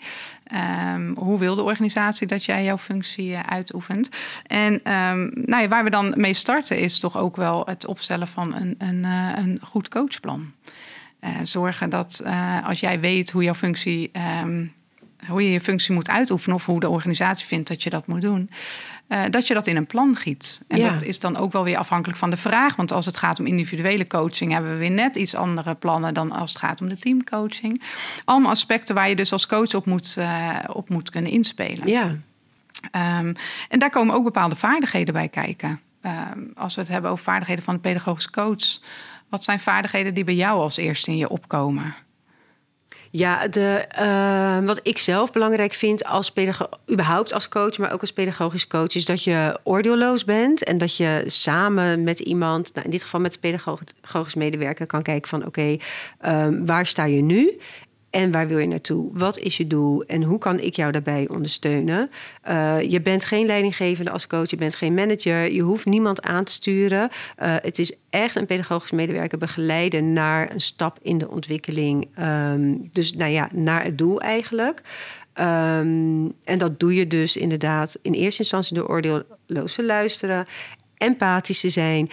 Um, 0.94 1.16
hoe 1.16 1.38
wil 1.38 1.54
de 1.54 1.62
organisatie 1.62 2.26
dat 2.26 2.44
jij 2.44 2.64
jouw 2.64 2.78
functie 2.78 3.36
uitoefent? 3.36 4.08
En 4.46 4.72
um, 4.72 5.30
nou 5.34 5.62
ja, 5.62 5.68
waar 5.68 5.84
we 5.84 5.90
dan 5.90 6.14
mee 6.16 6.34
starten 6.34 6.78
is 6.78 6.98
toch 6.98 7.16
ook 7.16 7.36
wel 7.36 7.66
het 7.66 7.86
opstellen 7.86 8.28
van 8.28 8.54
een, 8.54 8.74
een, 8.78 9.04
een 9.36 9.58
goed 9.62 9.88
coachplan. 9.88 10.52
zorgen 11.42 11.90
dat 11.90 12.22
als 12.64 12.80
jij 12.80 13.00
weet 13.00 13.30
hoe 13.30 13.42
jouw 13.42 13.54
functie 13.54 14.10
um, 14.42 14.72
hoe 15.28 15.42
je 15.42 15.50
je 15.50 15.60
functie 15.60 15.94
moet 15.94 16.08
uitoefenen 16.08 16.56
of 16.56 16.66
hoe 16.66 16.80
de 16.80 16.88
organisatie 16.88 17.46
vindt 17.46 17.68
dat 17.68 17.82
je 17.82 17.90
dat 17.90 18.06
moet 18.06 18.20
doen. 18.20 18.50
Uh, 19.08 19.22
dat 19.30 19.46
je 19.46 19.54
dat 19.54 19.66
in 19.66 19.76
een 19.76 19.86
plan 19.86 20.16
giet. 20.16 20.60
En 20.68 20.82
dat 20.82 21.02
is 21.02 21.18
dan 21.18 21.36
ook 21.36 21.52
wel 21.52 21.64
weer 21.64 21.76
afhankelijk 21.76 22.18
van 22.18 22.30
de 22.30 22.36
vraag. 22.36 22.76
Want 22.76 22.92
als 22.92 23.06
het 23.06 23.16
gaat 23.16 23.38
om 23.38 23.46
individuele 23.46 24.06
coaching, 24.06 24.52
hebben 24.52 24.70
we 24.70 24.76
weer 24.76 24.90
net 24.90 25.16
iets 25.16 25.34
andere 25.34 25.74
plannen 25.74 26.14
dan 26.14 26.32
als 26.32 26.50
het 26.50 26.58
gaat 26.58 26.80
om 26.80 26.88
de 26.88 26.98
teamcoaching. 26.98 27.82
Allemaal 28.24 28.50
aspecten 28.50 28.94
waar 28.94 29.08
je 29.08 29.16
dus 29.16 29.32
als 29.32 29.46
coach 29.46 29.74
op 29.74 29.86
moet, 29.86 30.14
uh, 30.18 30.58
op 30.66 30.88
moet 30.88 31.10
kunnen 31.10 31.30
inspelen. 31.30 31.88
Ja. 31.88 32.04
Um, 33.20 33.34
en 33.68 33.78
daar 33.78 33.90
komen 33.90 34.14
ook 34.14 34.24
bepaalde 34.24 34.56
vaardigheden 34.56 35.14
bij 35.14 35.28
kijken. 35.28 35.80
Um, 36.02 36.52
als 36.54 36.74
we 36.74 36.80
het 36.80 36.90
hebben 36.90 37.10
over 37.10 37.24
vaardigheden 37.24 37.64
van 37.64 37.74
de 37.74 37.80
pedagogisch 37.80 38.30
coach, 38.30 38.80
wat 39.28 39.44
zijn 39.44 39.60
vaardigheden 39.60 40.14
die 40.14 40.24
bij 40.24 40.34
jou 40.34 40.60
als 40.60 40.76
eerste 40.76 41.10
in 41.10 41.16
je 41.16 41.28
opkomen? 41.28 41.94
Ja, 43.12 43.48
de, 43.48 43.84
uh, 44.00 44.66
wat 44.66 44.80
ik 44.82 44.98
zelf 44.98 45.32
belangrijk 45.32 45.72
vind 45.72 46.04
als 46.04 46.30
pedagoog, 46.30 46.68
überhaupt 46.90 47.32
als 47.32 47.48
coach, 47.48 47.78
maar 47.78 47.92
ook 47.92 48.00
als 48.00 48.12
pedagogisch 48.12 48.66
coach, 48.66 48.94
is 48.94 49.04
dat 49.04 49.24
je 49.24 49.58
oordeelloos 49.62 50.24
bent 50.24 50.64
en 50.64 50.78
dat 50.78 50.96
je 50.96 51.22
samen 51.26 52.04
met 52.04 52.18
iemand, 52.18 52.70
nou 52.74 52.84
in 52.84 52.90
dit 52.90 53.02
geval 53.02 53.20
met 53.20 53.32
de 53.32 53.38
pedagogisch 53.38 54.34
medewerker, 54.34 54.86
kan 54.86 55.02
kijken 55.02 55.28
van 55.28 55.46
oké, 55.46 55.76
um, 56.26 56.66
waar 56.66 56.86
sta 56.86 57.04
je 57.04 57.22
nu? 57.22 57.60
En 58.10 58.30
waar 58.30 58.48
wil 58.48 58.58
je 58.58 58.66
naartoe? 58.66 59.10
Wat 59.12 59.38
is 59.38 59.56
je 59.56 59.66
doel? 59.66 60.04
En 60.04 60.22
hoe 60.22 60.38
kan 60.38 60.60
ik 60.60 60.76
jou 60.76 60.92
daarbij 60.92 61.28
ondersteunen? 61.28 62.10
Uh, 62.48 62.82
je 62.82 63.00
bent 63.00 63.24
geen 63.24 63.46
leidinggevende 63.46 64.10
als 64.10 64.26
coach, 64.26 64.50
je 64.50 64.56
bent 64.56 64.74
geen 64.74 64.94
manager, 64.94 65.52
je 65.52 65.60
hoeft 65.60 65.86
niemand 65.86 66.22
aan 66.22 66.44
te 66.44 66.52
sturen. 66.52 67.10
Uh, 67.42 67.54
het 67.60 67.78
is 67.78 67.96
echt 68.10 68.36
een 68.36 68.46
pedagogisch 68.46 68.90
medewerker 68.90 69.38
begeleiden 69.38 70.12
naar 70.12 70.52
een 70.52 70.60
stap 70.60 70.98
in 71.02 71.18
de 71.18 71.30
ontwikkeling. 71.30 72.08
Um, 72.18 72.88
dus 72.92 73.14
nou 73.14 73.30
ja, 73.30 73.48
naar 73.52 73.84
het 73.84 73.98
doel 73.98 74.20
eigenlijk. 74.20 74.82
Um, 75.34 76.32
en 76.44 76.58
dat 76.58 76.80
doe 76.80 76.94
je 76.94 77.06
dus 77.06 77.36
inderdaad 77.36 77.98
in 78.02 78.12
eerste 78.12 78.42
instantie 78.42 78.76
door 78.76 78.88
oordeelloos 78.88 79.74
te 79.74 79.84
luisteren, 79.84 80.46
empathisch 80.96 81.60
te 81.60 81.68
zijn, 81.68 82.10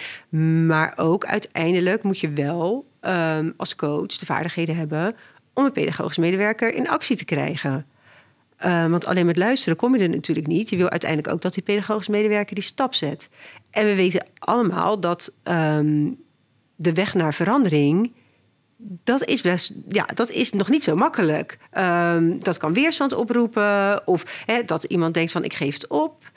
maar 0.66 0.92
ook 0.96 1.24
uiteindelijk 1.24 2.02
moet 2.02 2.18
je 2.18 2.30
wel 2.30 2.86
um, 3.00 3.54
als 3.56 3.76
coach 3.76 4.16
de 4.16 4.26
vaardigheden 4.26 4.76
hebben 4.76 5.16
om 5.58 5.64
een 5.64 5.72
pedagogisch 5.72 6.16
medewerker 6.16 6.74
in 6.74 6.88
actie 6.88 7.16
te 7.16 7.24
krijgen. 7.24 7.86
Uh, 8.64 8.90
want 8.90 9.06
alleen 9.06 9.26
met 9.26 9.36
luisteren 9.36 9.76
kom 9.76 9.96
je 9.96 10.02
er 10.02 10.08
natuurlijk 10.08 10.46
niet. 10.46 10.70
Je 10.70 10.76
wil 10.76 10.88
uiteindelijk 10.88 11.32
ook 11.32 11.42
dat 11.42 11.54
die 11.54 11.62
pedagogisch 11.62 12.08
medewerker 12.08 12.54
die 12.54 12.64
stap 12.64 12.94
zet. 12.94 13.28
En 13.70 13.86
we 13.86 13.94
weten 13.94 14.26
allemaal 14.38 15.00
dat 15.00 15.32
um, 15.44 16.18
de 16.76 16.92
weg 16.92 17.14
naar 17.14 17.34
verandering. 17.34 18.12
Dat 19.04 19.24
is, 19.24 19.40
best, 19.40 19.72
ja, 19.88 20.06
dat 20.14 20.30
is 20.30 20.52
nog 20.52 20.68
niet 20.68 20.84
zo 20.84 20.94
makkelijk. 20.94 21.58
Um, 21.78 22.42
dat 22.42 22.56
kan 22.56 22.72
weerstand 22.72 23.12
oproepen. 23.12 24.06
Of 24.06 24.24
hè, 24.46 24.64
dat 24.64 24.84
iemand 24.84 25.14
denkt 25.14 25.32
van 25.32 25.44
ik 25.44 25.54
geef 25.54 25.74
het 25.74 25.86
op. 25.86 26.30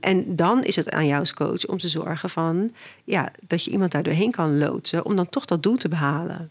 En 0.00 0.36
dan 0.36 0.64
is 0.64 0.76
het 0.76 0.90
aan 0.90 1.06
jou 1.06 1.20
als 1.20 1.34
coach 1.34 1.66
om 1.66 1.78
te 1.78 1.88
zorgen 1.88 2.30
van, 2.30 2.72
ja, 3.04 3.32
dat 3.46 3.64
je 3.64 3.70
iemand 3.70 3.92
daar 3.92 4.02
doorheen 4.02 4.30
kan 4.30 4.58
loodsen. 4.58 5.04
Om 5.04 5.16
dan 5.16 5.28
toch 5.28 5.44
dat 5.44 5.62
doel 5.62 5.76
te 5.76 5.88
behalen. 5.88 6.50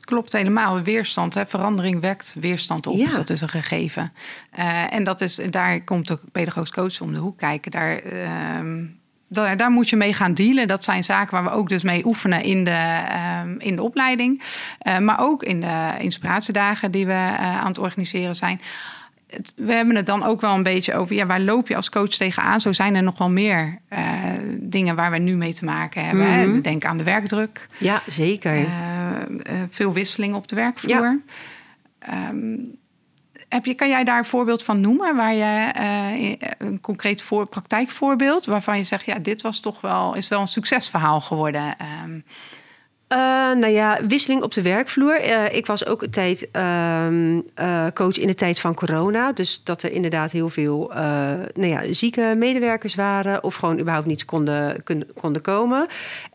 Klopt 0.00 0.32
helemaal. 0.32 0.82
Weerstand, 0.82 1.34
hè. 1.34 1.46
verandering 1.46 2.00
wekt 2.00 2.34
weerstand 2.40 2.86
op. 2.86 3.12
Dat 3.12 3.30
is 3.30 3.40
een 3.40 3.48
gegeven. 3.48 4.12
Uh, 4.58 4.94
en 4.94 5.04
dat 5.04 5.20
is, 5.20 5.34
daar 5.50 5.80
komt 5.80 6.08
de 6.08 6.18
pedagogisch 6.32 6.70
coach 6.70 7.00
om 7.00 7.12
de 7.12 7.18
hoek 7.18 7.38
kijken. 7.38 7.70
Daar, 7.70 8.02
uh, 8.12 8.84
daar, 9.28 9.56
daar, 9.56 9.70
moet 9.70 9.88
je 9.88 9.96
mee 9.96 10.14
gaan 10.14 10.34
dealen. 10.34 10.68
Dat 10.68 10.84
zijn 10.84 11.04
zaken 11.04 11.34
waar 11.34 11.44
we 11.44 11.58
ook 11.58 11.68
dus 11.68 11.82
mee 11.82 12.06
oefenen 12.06 12.42
in 12.42 12.64
de, 12.64 13.02
uh, 13.10 13.40
in 13.58 13.76
de 13.76 13.82
opleiding. 13.82 14.42
Eh, 14.78 14.98
maar 14.98 15.20
ook 15.20 15.42
in 15.42 15.60
de 15.60 15.92
inspiratiedagen 15.98 16.90
die 16.90 17.06
we 17.06 17.12
eh, 17.12 17.60
aan 17.60 17.66
het 17.66 17.78
organiseren 17.78 18.36
zijn 18.36 18.60
we 19.56 19.72
hebben 19.72 19.96
het 19.96 20.06
dan 20.06 20.24
ook 20.24 20.40
wel 20.40 20.54
een 20.54 20.62
beetje 20.62 20.94
over, 20.94 21.14
ja, 21.14 21.26
waar 21.26 21.40
loop 21.40 21.68
je 21.68 21.76
als 21.76 21.88
coach 21.88 22.08
tegenaan? 22.08 22.60
Zo 22.60 22.72
zijn 22.72 22.94
er 22.94 23.02
nog 23.02 23.18
wel 23.18 23.30
meer 23.30 23.78
uh, 23.92 23.98
dingen 24.60 24.96
waar 24.96 25.10
we 25.10 25.18
nu 25.18 25.36
mee 25.36 25.54
te 25.54 25.64
maken 25.64 26.04
hebben. 26.04 26.26
Mm 26.26 26.42
-hmm. 26.42 26.62
Denk 26.62 26.84
aan 26.84 26.96
de 26.96 27.04
werkdruk. 27.04 27.68
Ja, 27.78 28.02
zeker. 28.06 28.58
Uh, 28.58 28.68
veel 29.70 29.92
wisseling 29.92 30.34
op 30.34 30.48
de 30.48 30.54
werkvloer. 30.54 31.20
Ja. 31.98 32.28
Um, 32.28 32.82
heb 33.48 33.64
je, 33.64 33.74
kan 33.74 33.88
jij 33.88 34.04
daar 34.04 34.18
een 34.18 34.24
voorbeeld 34.24 34.62
van 34.62 34.80
noemen? 34.80 35.16
Waar 35.16 35.34
je 35.34 36.36
een 36.58 36.80
concreet 36.80 37.22
voor, 37.22 37.46
praktijkvoorbeeld 37.46 38.46
waarvan 38.46 38.78
je 38.78 38.84
zegt, 38.84 39.04
ja, 39.04 39.18
dit 39.18 39.42
was 39.42 39.60
toch 39.60 39.80
wel, 39.80 40.14
is 40.14 40.28
wel 40.28 40.40
een 40.40 40.46
succesverhaal 40.46 41.20
geworden. 41.20 41.76
Um, 42.04 42.24
uh, 43.08 43.18
nou 43.60 43.66
ja, 43.66 44.00
wisseling 44.08 44.42
op 44.42 44.52
de 44.52 44.62
werkvloer. 44.62 45.24
Uh, 45.24 45.54
ik 45.54 45.66
was 45.66 45.86
ook 45.86 46.02
een 46.02 46.10
tijd 46.10 46.48
uh, 46.56 47.86
coach 47.94 48.18
in 48.18 48.26
de 48.26 48.34
tijd 48.34 48.60
van 48.60 48.74
corona. 48.74 49.32
Dus 49.32 49.60
dat 49.64 49.82
er 49.82 49.92
inderdaad 49.92 50.32
heel 50.32 50.48
veel 50.48 50.90
nou 51.54 51.66
ja, 51.66 51.92
zieke 51.92 52.34
medewerkers 52.36 52.94
waren. 52.94 53.42
Of 53.44 53.54
gewoon 53.54 53.78
überhaupt 53.78 54.06
niet 54.06 54.24
konden, 54.24 54.82
konden 55.20 55.42
komen. 55.42 55.86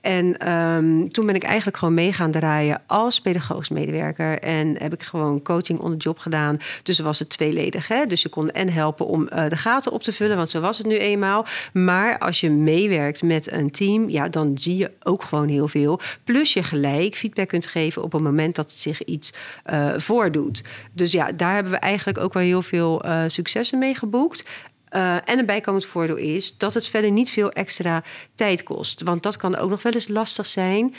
En 0.02 0.52
um, 0.52 1.12
toen 1.12 1.26
ben 1.26 1.36
ik 1.36 1.44
eigenlijk 1.44 1.78
gewoon 1.78 1.94
mee 1.94 2.14
gaan 2.14 2.32
draaien 2.32 2.82
als 2.88 3.22
pedagogisch 3.22 3.70
medewerker. 3.70 4.40
En 4.40 4.76
heb 4.78 4.94
ik 4.94 5.04
gewoon 5.04 5.42
coaching 5.42 5.80
on 5.80 5.92
the 5.92 5.98
job 5.98 6.18
gedaan. 6.18 6.58
Dus 6.84 7.00
was 7.00 7.20
het 7.20 7.30
tweeledig. 7.30 7.88
Hè? 7.88 8.06
Dus 8.06 8.22
je 8.22 8.30
kon 8.30 8.52
en 8.52 8.70
helpen 8.70 9.06
om 9.06 9.26
de 9.26 9.58
gaten 9.58 9.92
op 9.92 10.04
te 10.04 10.14
vullen. 10.14 10.38
Want 10.38 10.50
zo 10.50 10.60
was 10.60 10.78
het 10.78 10.88
nu 10.88 10.98
eenmaal. 10.98 11.46
Maar 11.74 12.18
als 12.18 12.40
je 12.40 12.50
meewerkt 12.50 13.24
met 13.24 13.52
een 13.52 13.72
team. 13.72 14.10
Ja, 14.10 14.30
dan 14.30 14.58
zie 14.58 14.78
je 14.78 14.92
ook 15.04 15.24
gewoon 15.24 15.48
heel 15.48 15.68
veel. 15.68 16.00
Plus 16.24 16.54
je 16.54 16.59
gelijk 16.64 17.16
feedback 17.16 17.48
kunt 17.48 17.68
geven 17.68 18.04
op 18.04 18.12
het 18.12 18.22
moment 18.22 18.56
dat 18.56 18.70
het 18.70 18.80
zich 18.80 19.04
iets 19.04 19.34
uh, 19.70 19.94
voordoet. 19.98 20.64
Dus 20.94 21.12
ja, 21.12 21.32
daar 21.32 21.54
hebben 21.54 21.72
we 21.72 21.78
eigenlijk 21.78 22.18
ook 22.18 22.34
wel 22.34 22.44
heel 22.44 22.62
veel 22.62 23.06
uh, 23.06 23.24
successen 23.28 23.80
mee 23.80 23.96
geboekt. 23.96 24.50
Uh, 24.92 25.16
en 25.30 25.40
een 25.40 25.46
bijkomend 25.46 25.86
voordeel 25.86 26.16
is 26.16 26.58
dat 26.58 26.74
het 26.74 26.88
verder 26.88 27.12
niet 27.12 27.30
veel 27.30 27.52
extra 27.52 28.04
tijd 28.36 28.64
kost. 28.64 29.02
Want 29.02 29.24
dat 29.24 29.38
kan 29.38 29.56
ook 29.56 29.70
nog 29.70 29.82
wel 29.82 29.94
eens 29.94 30.08
lastig 30.08 30.48
zijn. 30.48 30.96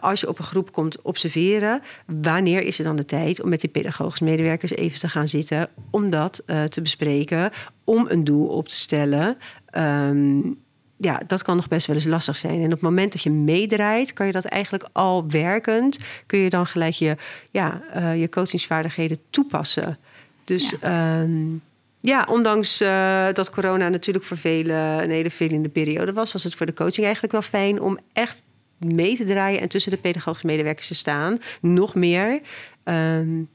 Als 0.00 0.20
je 0.20 0.28
op 0.28 0.38
een 0.38 0.44
groep 0.44 0.72
komt 0.72 1.02
observeren, 1.02 1.82
wanneer 2.06 2.62
is 2.62 2.78
er 2.78 2.84
dan 2.84 2.96
de 2.96 3.04
tijd 3.04 3.42
om 3.42 3.48
met 3.48 3.60
die 3.60 3.70
pedagogische 3.70 4.24
medewerkers 4.24 4.70
even 4.70 4.98
te 4.98 5.08
gaan 5.08 5.28
zitten 5.28 5.68
om 5.90 6.10
dat 6.10 6.42
te 6.68 6.80
bespreken, 6.82 7.52
om 7.84 8.06
een 8.08 8.24
doel 8.24 8.46
op 8.46 8.68
te 8.68 8.76
stellen. 8.76 9.36
Um, 9.76 10.58
ja, 11.02 11.20
dat 11.26 11.42
kan 11.42 11.56
nog 11.56 11.68
best 11.68 11.86
wel 11.86 11.96
eens 11.96 12.04
lastig 12.04 12.36
zijn. 12.36 12.58
En 12.58 12.64
op 12.64 12.70
het 12.70 12.80
moment 12.80 13.12
dat 13.12 13.22
je 13.22 13.30
meedraait, 13.30 14.12
kan 14.12 14.26
je 14.26 14.32
dat 14.32 14.44
eigenlijk 14.44 14.88
al 14.92 15.28
werkend, 15.28 15.98
kun 16.26 16.38
je 16.38 16.50
dan 16.50 16.66
gelijk 16.66 16.94
je, 16.94 17.16
ja, 17.50 17.82
uh, 17.96 18.20
je 18.20 18.28
coachingsvaardigheden 18.28 19.18
toepassen. 19.30 19.98
Dus 20.44 20.74
ja. 20.80 21.20
Um, 21.20 21.62
ja, 22.00 22.26
ondanks 22.28 22.82
uh, 22.82 23.26
dat 23.32 23.50
corona 23.50 23.88
natuurlijk 23.88 24.24
voor 24.24 24.36
velen 24.36 25.02
een 25.02 25.10
hele 25.10 25.30
vervelende 25.30 25.68
periode 25.68 26.12
was, 26.12 26.32
was 26.32 26.44
het 26.44 26.54
voor 26.54 26.66
de 26.66 26.74
coaching 26.74 27.04
eigenlijk 27.04 27.32
wel 27.32 27.42
fijn 27.42 27.80
om 27.80 27.98
echt 28.12 28.42
mee 28.78 29.14
te 29.14 29.24
draaien 29.24 29.60
en 29.60 29.68
tussen 29.68 29.90
de 29.90 29.98
pedagogische 29.98 30.46
medewerkers 30.46 30.86
te 30.86 30.94
staan. 30.94 31.38
Nog 31.60 31.94
meer. 31.94 32.40
Um, 32.84 33.48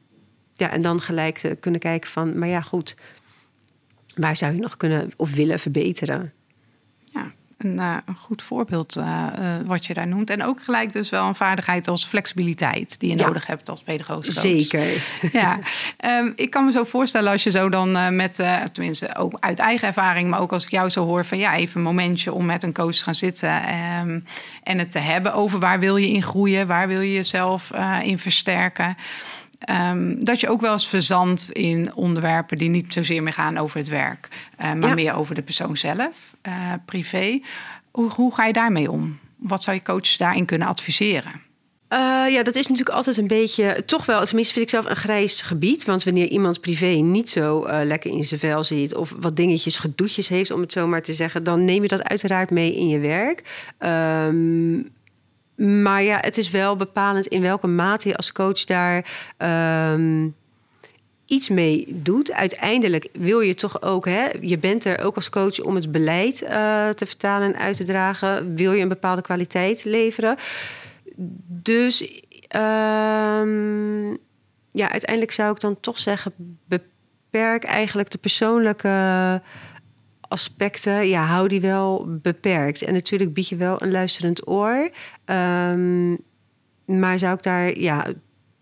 ja, 0.54 0.72
en 0.72 0.82
dan 0.82 1.02
gelijk 1.02 1.38
te 1.38 1.58
kunnen 1.60 1.80
kijken 1.80 2.10
van, 2.10 2.38
maar 2.40 2.48
ja, 2.48 2.62
goed, 2.62 2.96
waar 4.16 4.36
zou 4.36 4.54
je 4.54 4.60
nog 4.60 4.78
kunnen 4.78 5.12
of 5.16 5.34
willen 5.36 5.60
verbeteren? 5.60 6.34
Een, 7.65 7.77
uh, 7.77 7.95
een 8.05 8.15
goed 8.15 8.41
voorbeeld 8.41 8.98
uh, 8.98 9.03
uh, 9.39 9.45
wat 9.65 9.86
je 9.86 9.93
daar 9.93 10.07
noemt. 10.07 10.29
En 10.29 10.43
ook 10.43 10.63
gelijk 10.63 10.93
dus 10.93 11.10
wel 11.10 11.27
een 11.27 11.36
vaardigheid 11.36 11.88
als 11.88 12.05
flexibiliteit 12.05 13.00
die 13.00 13.10
je 13.10 13.17
ja. 13.17 13.25
nodig 13.25 13.48
hebt 13.48 13.69
als 13.69 13.81
pedagoog. 13.81 14.25
Zeker. 14.25 14.84
Ja, 15.31 15.60
um, 16.19 16.34
ik 16.36 16.50
kan 16.50 16.65
me 16.65 16.72
zo 16.72 16.84
voorstellen 16.84 17.31
als 17.31 17.43
je 17.43 17.51
zo 17.51 17.69
dan 17.69 18.15
met, 18.15 18.43
tenminste 18.72 19.15
ook 19.15 19.38
uit 19.39 19.60
eigen 19.60 19.88
ervaring, 19.88 20.29
maar 20.29 20.39
ook 20.39 20.53
als 20.53 20.63
ik 20.63 20.72
jou 20.72 20.89
zo 20.89 21.05
hoor 21.05 21.25
van 21.25 21.38
ja, 21.38 21.55
even 21.55 21.77
een 21.77 21.86
momentje 21.86 22.34
om 22.34 22.45
met 22.45 22.63
een 22.63 22.74
coach 22.74 22.95
te 22.95 23.03
gaan 23.03 23.15
zitten 23.15 23.62
um, 24.00 24.25
en 24.63 24.79
het 24.79 24.91
te 24.91 25.00
hebben 25.00 25.34
over 25.34 25.60
waar 25.60 25.79
wil 25.79 25.98
je 25.98 26.10
in 26.10 26.24
groeien, 26.24 26.67
waar 26.67 26.88
wil 26.88 27.01
je 27.01 27.13
jezelf 27.13 27.72
in 28.01 28.19
versterken. 28.19 28.98
Um, 29.70 30.24
dat 30.24 30.40
je 30.40 30.50
ook 30.50 30.62
wel 30.62 30.74
eens 30.74 30.88
verzandt 30.88 31.52
in 31.52 31.94
onderwerpen 31.94 32.58
die 32.58 32.70
niet 32.70 32.94
zozeer 32.94 33.24
meer 33.24 33.34
gaan 33.34 33.58
over 33.58 33.78
het 33.78 33.88
werk, 33.88 34.28
uh, 34.62 34.74
maar 34.74 34.90
ja. 34.90 34.94
meer 34.94 35.16
over 35.16 35.36
de 35.36 35.42
persoon 35.42 35.78
zelf, 35.78 36.36
uh, 36.48 36.74
privé. 36.86 37.40
Hoe, 37.92 38.10
hoe, 38.10 38.34
ga 38.34 38.46
je 38.46 38.54
daarmee 38.54 38.92
om? 38.92 39.20
Wat 39.36 39.64
zou 39.64 39.76
je 39.76 39.84
coach 39.84 40.18
daarin 40.18 40.46
kunnen 40.46 40.68
adviseren? 40.68 41.32
Uh, 41.90 42.00
ja, 42.30 42.44
dat 42.44 42.56
is 42.56 42.68
natuurlijk 42.68 42.96
altijd 42.96 43.18
een 43.18 43.28
beetje, 43.28 43.84
toch 43.86 44.06
wel, 44.06 44.26
tenminste 44.26 44.54
vind 44.54 44.66
ik 44.66 44.72
zelf 44.72 44.86
een 44.86 44.96
grijs 44.96 45.42
gebied. 45.42 45.86
Want 45.86 46.04
wanneer 46.04 46.28
iemand 46.28 46.62
privé 46.62 46.86
niet 46.86 47.30
zo 47.30 47.68
lekker 47.84 48.12
in 48.12 48.26
zijn 48.26 48.40
vel 48.40 48.64
zit 48.64 48.96
of 48.96 49.14
wat 49.20 49.36
dingetjes, 49.36 49.78
gedoetjes 49.78 50.28
heeft, 50.28 50.52
om 50.52 50.62
het 50.62 50.72
zo 50.72 50.88
maar 50.88 51.02
te 51.02 51.14
zeggen, 51.14 51.44
dan 51.44 51.66
neem 51.66 51.82
je 51.82 51.88
dat 51.88 52.04
uiteraard 52.04 52.50
mee 52.50 52.76
in 52.76 52.88
je 52.88 53.00
werk. 53.00 53.44
Um, 53.80 54.94
maar 55.56 56.04
ja, 56.04 56.18
het 56.22 56.38
is 56.38 56.50
wel 56.50 56.76
bepalend 56.76 57.28
in 57.28 57.42
welke 57.42 57.68
mate 57.68 58.10
je 58.10 58.16
als 58.16 58.32
coach 58.32 58.64
daar 58.64 59.06
um, 59.94 60.36
iets 61.26 61.50
mee 61.50 61.86
doet. 61.90 62.32
Uiteindelijk 62.32 63.08
wil 63.14 63.40
je 63.40 63.56
toch 63.56 63.82
ook, 63.82 64.06
hè, 64.06 64.28
je 64.42 64.58
bent 64.58 64.86
er 64.86 65.00
ook 65.00 65.16
als 65.16 65.30
coach 65.30 65.60
om 65.60 65.76
het 65.76 65.92
beleid 65.92 66.42
uh, 66.44 66.90
te 66.90 67.06
vertalen 67.06 67.54
en 67.54 67.60
uit 67.60 67.78
te 67.78 67.84
dragen. 67.84 68.56
Wil 68.56 68.74
je 68.74 68.82
een 68.82 68.88
bepaalde 68.88 69.22
kwaliteit 69.22 69.84
leveren? 69.84 70.38
Dus 71.48 72.02
um, 72.56 74.18
ja, 74.72 74.92
uiteindelijk 74.92 75.32
zou 75.32 75.52
ik 75.52 75.60
dan 75.60 75.80
toch 75.80 76.00
zeggen: 76.00 76.34
beperk 76.68 77.64
eigenlijk 77.64 78.10
de 78.10 78.18
persoonlijke 78.18 79.42
aspecten, 80.36 81.08
ja, 81.08 81.25
hou 81.25 81.48
die 81.48 81.62
wel 81.62 82.06
beperkt. 82.22 82.82
En 82.82 82.94
natuurlijk 82.94 83.34
bied 83.34 83.48
je 83.48 83.56
wel 83.56 83.82
een 83.82 83.92
luisterend 83.92 84.48
oor. 84.48 84.89
Um, 85.25 86.18
maar 86.86 87.20
zou 87.20 87.34
ik 87.34 87.44
daar, 87.44 87.77
ja, 87.77 88.06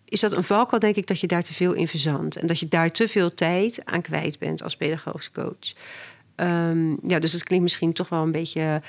is 0.05 0.19
dat 0.19 0.31
een 0.31 0.43
valkuil, 0.43 0.79
denk 0.79 0.95
ik, 0.95 1.07
dat 1.07 1.19
je 1.19 1.27
daar 1.27 1.43
te 1.43 1.53
veel 1.53 1.73
in 1.73 1.87
verzandt. 1.87 2.35
En 2.35 2.47
dat 2.47 2.59
je 2.59 2.67
daar 2.67 2.89
te 2.89 3.07
veel 3.07 3.33
tijd 3.33 3.85
aan 3.85 4.01
kwijt 4.01 4.39
bent 4.39 4.63
als 4.63 4.75
pedagogisch 4.75 5.31
coach. 5.31 5.73
Um, 6.35 6.97
ja, 7.07 7.19
dus 7.19 7.33
het 7.33 7.43
klinkt 7.43 7.63
misschien 7.63 7.93
toch 7.93 8.09
wel 8.09 8.21
een 8.21 8.31
beetje 8.31 8.81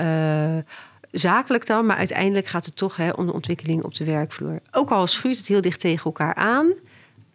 uh, 0.00 0.58
zakelijk 1.10 1.66
dan. 1.66 1.86
Maar 1.86 1.96
uiteindelijk 1.96 2.46
gaat 2.46 2.64
het 2.64 2.76
toch 2.76 2.96
hè, 2.96 3.10
om 3.10 3.26
de 3.26 3.32
ontwikkeling 3.32 3.82
op 3.82 3.94
de 3.94 4.04
werkvloer. 4.04 4.60
Ook 4.70 4.90
al 4.90 5.06
schuurt 5.06 5.36
het 5.36 5.48
heel 5.48 5.60
dicht 5.60 5.80
tegen 5.80 6.04
elkaar 6.04 6.34
aan. 6.34 6.72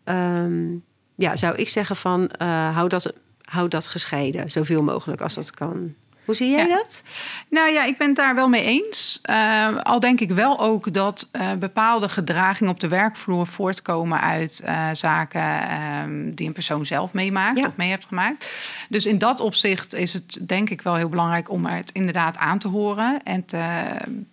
Um, 0.06 0.84
ja, 1.16 1.36
zou 1.36 1.56
ik 1.56 1.70
zeggen 1.70 1.96
van 1.96 2.22
uh, 2.42 2.76
hou 2.76 2.90
dat 2.90 3.14
houd 3.50 3.72
dat 3.72 3.88
gescheiden, 3.88 4.52
zoveel 4.52 4.84
mogelijk 4.84 5.22
als 5.22 5.34
dat 5.34 5.52
kan. 5.52 5.96
Hoe 6.30 6.38
zie 6.38 6.50
jij 6.50 6.68
dat? 6.68 7.04
Nou 7.50 7.72
ja, 7.72 7.84
ik 7.84 7.98
ben 7.98 8.08
het 8.08 8.16
daar 8.16 8.36
wel 8.36 8.50
mee 8.50 8.64
eens. 8.64 9.22
Uh, 9.30 9.78
al 9.78 10.00
denk 10.00 10.20
ik 10.20 10.32
wel 10.32 10.60
ook 10.60 10.94
dat 10.94 11.30
uh, 11.32 11.52
bepaalde 11.60 12.10
gedragingen 12.10 12.72
op 12.72 12.80
de 12.80 12.88
werkvloer 12.88 13.48
voortkomen 13.48 14.22
uit 14.22 14.62
uh, 14.66 14.90
zaken 14.94 15.74
um, 16.04 16.36
die 16.36 16.48
een 16.48 16.54
persoon 16.54 16.86
zelf 16.86 17.14
meemaakt 17.14 17.58
ja. 17.58 17.68
of 17.68 17.76
mee 17.76 17.90
hebt 17.90 18.06
gemaakt. 18.06 18.52
Dus 18.90 19.06
in 19.06 19.18
dat 19.18 19.40
opzicht 19.40 19.94
is 19.94 20.14
het 20.14 20.40
denk 20.48 20.70
ik 20.70 20.82
wel 20.82 20.96
heel 20.96 21.10
belangrijk 21.10 21.50
om 21.50 21.66
het 21.66 21.92
inderdaad 21.92 22.38
aan 22.38 22.60
te 22.60 22.68
horen 22.68 23.24
en 23.24 23.46
te 23.46 23.84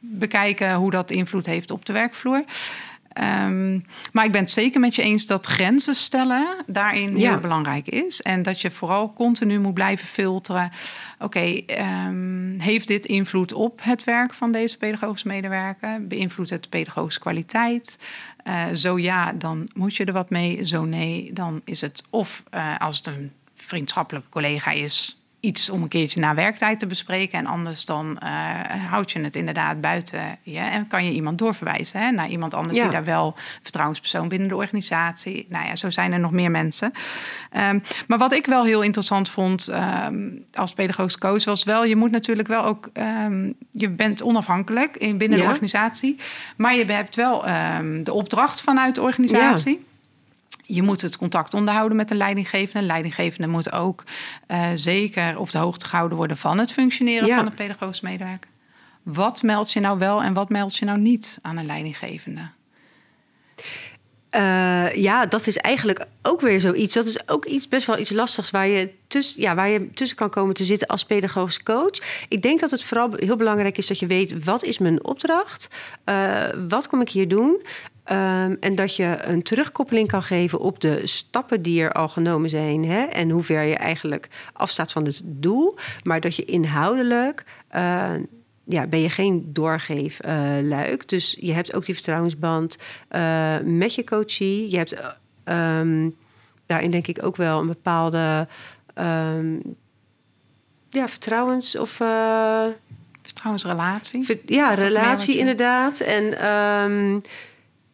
bekijken 0.01 0.75
hoe 0.75 0.91
dat 0.91 1.11
invloed 1.11 1.47
heeft 1.47 1.71
op 1.71 1.85
de 1.85 1.93
werkvloer. 1.93 2.45
Um, 3.21 3.85
maar 4.13 4.25
ik 4.25 4.33
ben 4.33 4.41
het 4.41 4.51
zeker 4.51 4.81
met 4.81 4.95
je 4.95 5.03
eens 5.03 5.27
dat 5.27 5.47
grenzen 5.47 5.95
stellen 5.95 6.57
daarin 6.67 7.17
heel 7.17 7.39
belangrijk 7.39 7.89
is. 7.89 8.23
En 8.23 8.43
dat 8.43 8.61
je 8.61 8.71
vooral 8.71 9.13
continu 9.13 9.59
moet 9.59 9.75
blijven 9.75 10.07
filteren. 10.07 10.71
Oké, 11.19 11.25
okay, 11.25 11.65
um, 12.07 12.57
heeft 12.61 12.87
dit 12.87 13.07
invloed 13.07 13.53
op 13.53 13.81
het 13.83 14.05
werk 14.05 14.35
van 14.35 14.53
deze 14.53 14.79
pedagogische 14.79 15.29
medewerker? 15.29 16.07
Beïnvloedt 16.07 16.51
het 16.51 16.63
de 16.63 16.69
pedagogische 16.69 17.21
kwaliteit? 17.21 17.97
Uh, 18.47 18.65
zo 18.75 18.99
ja, 18.99 19.33
dan 19.33 19.69
moet 19.75 19.97
je 19.97 20.05
er 20.05 20.13
wat 20.13 20.31
mee. 20.31 20.67
Zo 20.67 20.85
nee, 20.85 21.33
dan 21.33 21.61
is 21.65 21.81
het 21.81 22.03
of 22.11 22.43
uh, 22.55 22.79
als 22.79 22.97
het 22.97 23.07
een 23.07 23.33
vriendschappelijke 23.55 24.29
collega 24.29 24.71
is, 24.71 25.26
iets 25.41 25.71
om 25.71 25.83
een 25.83 25.89
keertje 25.89 26.21
na 26.21 26.35
werktijd 26.35 26.79
te 26.79 26.87
bespreken. 26.87 27.39
En 27.39 27.47
anders 27.47 27.85
dan 27.85 28.19
uh, 28.23 28.29
houd 28.89 29.13
je 29.13 29.21
het 29.21 29.37
inderdaad 29.37 29.81
buiten 29.81 30.39
je. 30.43 30.59
En 30.59 30.87
kan 30.87 31.05
je 31.05 31.13
iemand 31.13 31.39
doorverwijzen 31.39 32.01
hè, 32.01 32.11
naar 32.11 32.29
iemand 32.29 32.55
anders 32.55 32.77
ja. 32.77 32.83
die 32.83 32.93
daar 32.93 33.05
wel 33.05 33.35
vertrouwenspersoon 33.63 34.29
binnen 34.29 34.49
de 34.49 34.57
organisatie. 34.57 35.47
Nou 35.49 35.67
ja, 35.67 35.77
zo 35.77 35.91
zijn 35.91 36.13
er 36.13 36.21
nog 36.21 36.31
meer 36.31 36.51
mensen. 36.51 36.93
Um, 37.71 37.83
maar 38.07 38.19
wat 38.19 38.33
ik 38.33 38.47
wel 38.47 38.65
heel 38.65 38.83
interessant 38.83 39.29
vond 39.29 39.69
um, 40.07 40.45
als 40.55 40.73
pedagogisch 40.73 41.19
coach 41.19 41.45
was 41.45 41.65
wel, 41.65 41.85
je 41.85 41.97
moet 41.97 42.11
natuurlijk 42.11 42.49
wel 42.49 42.65
ook, 42.65 42.91
um, 43.25 43.55
je 43.71 43.91
bent 43.91 44.23
onafhankelijk 44.23 44.97
in, 44.97 45.19
binnen 45.19 45.39
ja. 45.39 45.45
de 45.45 45.51
organisatie. 45.51 46.17
Maar 46.57 46.75
je 46.75 46.85
hebt 46.85 47.17
wel 47.17 47.41
de 48.03 48.13
opdracht 48.13 48.61
vanuit 48.61 48.95
de 48.95 49.03
organisatie. 49.03 49.85
Je 50.67 50.83
moet 50.83 51.01
het 51.01 51.17
contact 51.17 51.55
onderhouden 51.55 51.97
met 51.97 52.09
de 52.09 52.15
leidinggevende. 52.15 52.81
De 52.81 52.87
leidinggevende 52.87 53.49
moet 53.49 53.73
ook 53.73 54.05
uh, 54.49 54.67
zeker 54.75 55.39
op 55.39 55.51
de 55.51 55.59
hoogte 55.59 55.87
gehouden 55.87 56.17
worden 56.17 56.37
van 56.37 56.59
het 56.59 56.73
functioneren 56.73 57.27
ja. 57.27 57.37
van 57.37 57.45
de 57.45 57.51
pedagogisch 57.51 58.01
medewerker. 58.01 58.51
Wat 59.03 59.43
meld 59.43 59.73
je 59.73 59.81
nou 59.81 59.99
wel 59.99 60.23
en 60.23 60.35
wat 60.35 60.49
meld 60.49 60.77
je 60.77 60.85
nou 60.85 60.99
niet 60.99 61.39
aan 61.43 61.57
een 61.57 61.67
leidinggevende? 61.67 62.49
Uh, 64.37 64.95
ja, 64.95 65.27
dat 65.27 65.47
is 65.47 65.57
eigenlijk 65.57 66.07
ook 66.23 66.41
weer 66.41 66.61
zoiets. 66.61 66.95
Dat 66.95 67.07
is 67.07 67.29
ook 67.29 67.45
iets 67.45 67.69
best 67.69 67.87
wel 67.87 67.99
iets 67.99 68.11
lastigs 68.11 68.51
waar 68.51 68.69
je, 68.69 68.91
tussen, 69.07 69.41
ja, 69.41 69.55
waar 69.55 69.69
je 69.69 69.91
tussen 69.93 70.17
kan 70.17 70.31
komen 70.31 70.55
te 70.55 70.65
zitten 70.65 70.89
als 70.89 71.05
pedagogisch 71.05 71.63
coach. 71.63 72.27
Ik 72.29 72.43
denk 72.43 72.61
dat 72.61 72.71
het 72.71 72.85
vooral 72.85 73.11
heel 73.17 73.37
belangrijk 73.37 73.79
is 73.79 73.87
dat 73.87 73.99
je 73.99 74.07
weet 74.07 74.45
wat 74.45 74.63
is 74.63 74.79
mijn 74.79 75.05
opdracht, 75.05 75.69
uh, 76.07 76.45
wat 76.69 76.89
kom 76.89 77.01
ik 77.01 77.11
hier 77.11 77.29
doen. 77.29 77.67
Um, 78.11 78.57
en 78.61 78.75
dat 78.75 78.97
je 78.97 79.19
een 79.21 79.43
terugkoppeling 79.43 80.09
kan 80.09 80.23
geven 80.23 80.61
op 80.61 80.81
de 80.81 81.07
stappen 81.07 81.63
die 81.63 81.83
er 81.83 81.93
al 81.93 82.09
genomen 82.09 82.51
zijn. 82.51 82.85
Hè, 82.85 83.03
en 83.03 83.31
hoe 83.31 83.43
ver 83.43 83.63
je 83.63 83.77
eigenlijk 83.77 84.29
afstaat 84.53 84.93
van 84.93 85.05
het 85.05 85.23
doel. 85.25 85.79
Maar 86.03 86.21
dat 86.21 86.37
je 86.37 86.45
inhoudelijk. 86.45 87.45
Uh, 87.75 88.11
ja, 88.69 88.87
ben 88.87 89.01
je 89.01 89.11
geen 89.11 89.53
doorgeefluik. 89.53 91.09
Dus 91.09 91.37
je 91.41 91.53
hebt 91.53 91.75
ook 91.75 91.85
die 91.85 91.95
vertrouwensband 91.95 92.79
uh, 93.11 93.59
met 93.61 93.95
je 93.95 94.05
coachie. 94.05 94.71
Je 94.71 94.77
hebt 94.77 94.95
um, 95.45 96.17
daarin 96.67 96.91
denk 96.91 97.07
ik 97.07 97.25
ook 97.25 97.37
wel 97.37 97.61
een 97.61 97.67
bepaalde 97.67 98.49
um, 98.95 99.63
ja, 100.91 101.09
vertrouwens 101.09 101.79
of. 101.79 102.01
Uh, 102.01 102.67
Vertrouwensrelatie. 103.23 104.25
Ver, 104.25 104.39
ja, 104.47 104.71
relatie 104.71 105.39
inderdaad. 105.39 106.01
En 106.01 106.47
um, 106.53 107.23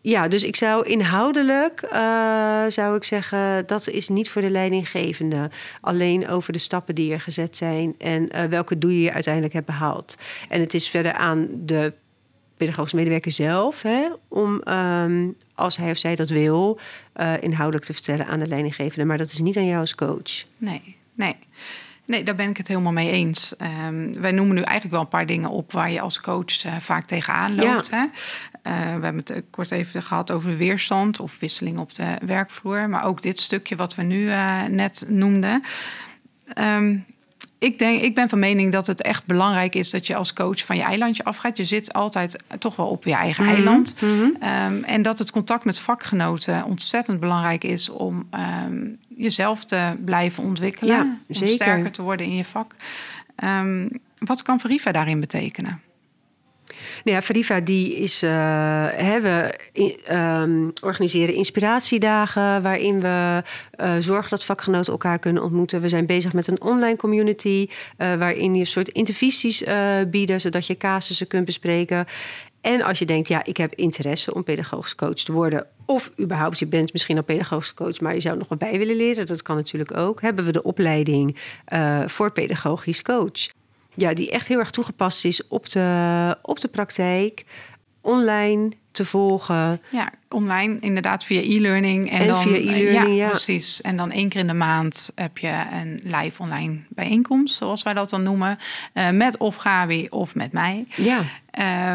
ja, 0.02 0.28
dus 0.28 0.44
ik 0.44 0.56
zou 0.56 0.86
inhoudelijk 0.86 1.88
uh, 1.92 2.64
zou 2.68 2.96
ik 2.96 3.04
zeggen, 3.04 3.66
dat 3.66 3.88
is 3.88 4.08
niet 4.08 4.30
voor 4.30 4.42
de 4.42 4.50
leidinggevende. 4.50 5.50
Alleen 5.80 6.28
over 6.28 6.52
de 6.52 6.58
stappen 6.58 6.94
die 6.94 7.12
er 7.12 7.20
gezet 7.20 7.56
zijn 7.56 7.94
en 7.98 8.28
uh, 8.34 8.44
welke 8.44 8.78
doel 8.78 8.90
je 8.90 9.12
uiteindelijk 9.12 9.54
hebt 9.54 9.66
behaald. 9.66 10.16
En 10.48 10.60
het 10.60 10.74
is 10.74 10.88
verder 10.88 11.12
aan 11.12 11.48
de 11.52 11.92
pedagogische 12.56 12.96
medewerker 12.96 13.32
zelf 13.32 13.82
hè, 13.82 14.08
om, 14.28 14.62
um, 14.68 15.36
als 15.54 15.76
hij 15.76 15.90
of 15.90 15.98
zij 15.98 16.16
dat 16.16 16.28
wil, 16.28 16.78
uh, 17.16 17.32
inhoudelijk 17.40 17.84
te 17.84 17.94
vertellen 17.94 18.26
aan 18.26 18.38
de 18.38 18.46
leidinggevende. 18.46 19.04
Maar 19.04 19.18
dat 19.18 19.30
is 19.30 19.38
niet 19.38 19.56
aan 19.56 19.66
jou 19.66 19.80
als 19.80 19.94
coach. 19.94 20.44
Nee, 20.58 20.96
nee. 21.14 21.36
Nee, 22.04 22.24
daar 22.24 22.34
ben 22.34 22.48
ik 22.48 22.56
het 22.56 22.68
helemaal 22.68 22.92
mee 22.92 23.10
eens. 23.10 23.54
Um, 23.88 24.20
wij 24.20 24.32
noemen 24.32 24.54
nu 24.54 24.60
eigenlijk 24.62 24.90
wel 24.90 25.00
een 25.00 25.08
paar 25.08 25.26
dingen 25.26 25.50
op 25.50 25.72
waar 25.72 25.90
je 25.90 26.00
als 26.00 26.20
coach 26.20 26.64
uh, 26.64 26.76
vaak 26.76 27.04
tegenaan 27.04 27.54
loopt. 27.54 27.88
Ja. 27.90 28.10
Uh, 28.66 28.72
we 28.72 29.04
hebben 29.04 29.22
het 29.24 29.44
kort 29.50 29.70
even 29.70 30.02
gehad 30.02 30.30
over 30.30 30.56
weerstand 30.56 31.20
of 31.20 31.36
wisseling 31.38 31.78
op 31.78 31.94
de 31.94 32.16
werkvloer. 32.26 32.88
Maar 32.88 33.04
ook 33.04 33.22
dit 33.22 33.38
stukje 33.38 33.76
wat 33.76 33.94
we 33.94 34.02
nu 34.02 34.22
uh, 34.22 34.62
net 34.62 35.04
noemden. 35.08 35.62
Um, 36.58 37.04
ik, 37.62 37.78
denk, 37.78 38.00
ik 38.00 38.14
ben 38.14 38.28
van 38.28 38.38
mening 38.38 38.72
dat 38.72 38.86
het 38.86 39.02
echt 39.02 39.26
belangrijk 39.26 39.74
is 39.74 39.90
dat 39.90 40.06
je 40.06 40.16
als 40.16 40.32
coach 40.32 40.64
van 40.64 40.76
je 40.76 40.82
eilandje 40.82 41.24
afgaat. 41.24 41.56
Je 41.56 41.64
zit 41.64 41.92
altijd 41.92 42.36
toch 42.58 42.76
wel 42.76 42.86
op 42.86 43.04
je 43.04 43.14
eigen 43.14 43.44
mm 43.44 43.48
-hmm. 43.48 43.58
eiland. 43.58 43.94
Mm 44.00 44.08
-hmm. 44.08 44.74
um, 44.74 44.84
en 44.84 45.02
dat 45.02 45.18
het 45.18 45.30
contact 45.30 45.64
met 45.64 45.78
vakgenoten 45.78 46.64
ontzettend 46.64 47.20
belangrijk 47.20 47.64
is 47.64 47.88
om 47.88 48.28
um, 48.66 48.98
jezelf 49.16 49.64
te 49.64 49.96
blijven 50.04 50.42
ontwikkelen. 50.44 50.94
Ja, 50.96 51.18
zeker. 51.28 51.48
Om 51.48 51.54
sterker 51.54 51.92
te 51.92 52.02
worden 52.02 52.26
in 52.26 52.36
je 52.36 52.44
vak. 52.44 52.74
Ehm, 53.36 53.88
wat 54.18 54.42
kan 54.42 54.60
Veriva 54.60 54.92
daarin 54.92 55.20
betekenen? 55.20 55.80
Nou 57.04 57.16
ja, 57.16 57.22
Veriva 57.22 57.60
die 57.60 57.94
is, 57.94 58.22
uh, 58.22 58.30
we 59.20 59.54
um, 60.10 60.72
organiseren 60.82 61.34
inspiratiedagen 61.34 62.62
waarin 62.62 63.00
we 63.00 63.42
uh, 63.76 63.94
zorgen 63.98 64.30
dat 64.30 64.44
vakgenoten 64.44 64.92
elkaar 64.92 65.18
kunnen 65.18 65.42
ontmoeten. 65.42 65.80
We 65.80 65.88
zijn 65.88 66.06
bezig 66.06 66.32
met 66.32 66.46
een 66.46 66.60
online 66.60 66.96
community 66.96 67.66
uh, 67.68 68.14
waarin 68.14 68.54
je 68.54 68.60
een 68.60 68.66
soort 68.66 68.88
intervisies 68.88 69.64
bieden, 70.10 70.40
zodat 70.40 70.66
je 70.66 70.76
casussen 70.76 71.26
kunt 71.26 71.44
bespreken. 71.44 72.06
En 72.60 72.82
als 72.82 72.98
je 72.98 73.06
denkt, 73.06 73.28
ja, 73.28 73.44
ik 73.44 73.56
heb 73.56 73.74
interesse 73.74 74.34
om 74.34 74.44
pedagogisch 74.44 74.94
coach 74.94 75.14
te 75.14 75.32
worden. 75.32 75.66
Of 75.86 76.10
überhaupt, 76.20 76.58
je 76.58 76.66
bent 76.66 76.92
misschien 76.92 77.16
al 77.16 77.22
pedagogisch 77.22 77.74
coach, 77.74 78.00
maar 78.00 78.14
je 78.14 78.20
zou 78.20 78.38
nog 78.38 78.48
wat 78.48 78.58
bij 78.58 78.78
willen 78.78 78.96
leren. 78.96 79.26
Dat 79.26 79.42
kan 79.42 79.56
natuurlijk 79.56 79.96
ook. 79.96 80.20
Hebben 80.20 80.44
we 80.44 80.52
de 80.52 80.62
opleiding 80.62 81.36
voor 82.06 82.32
pedagogisch 82.32 83.02
coach. 83.02 83.50
Ja, 83.94 84.14
die 84.14 84.30
echt 84.30 84.48
heel 84.48 84.58
erg 84.58 84.70
toegepast 84.70 85.24
is 85.24 85.48
op 85.48 85.70
de, 85.70 86.36
op 86.42 86.60
de 86.60 86.68
praktijk. 86.68 87.44
Online 88.00 88.72
te 88.92 89.04
volgen. 89.04 89.80
Ja, 89.90 90.10
online 90.28 90.76
inderdaad 90.80 91.24
via 91.24 91.40
e-learning. 91.40 92.10
En, 92.10 92.20
en 92.20 92.26
dan, 92.26 92.42
via 92.42 92.56
e-learning, 92.56 93.16
ja, 93.16 93.28
precies. 93.28 93.80
En 93.80 93.96
dan 93.96 94.10
één 94.10 94.28
keer 94.28 94.40
in 94.40 94.46
de 94.46 94.54
maand 94.54 95.10
heb 95.14 95.38
je 95.38 95.62
een 95.72 96.00
live 96.04 96.42
online 96.42 96.78
bijeenkomst, 96.88 97.56
zoals 97.56 97.82
wij 97.82 97.94
dat 97.94 98.10
dan 98.10 98.22
noemen. 98.22 98.58
Uh, 98.94 99.10
met 99.10 99.36
of 99.36 99.56
Gabi 99.56 100.06
of 100.10 100.34
met 100.34 100.52
mij. 100.52 100.86
Ja. 100.96 101.18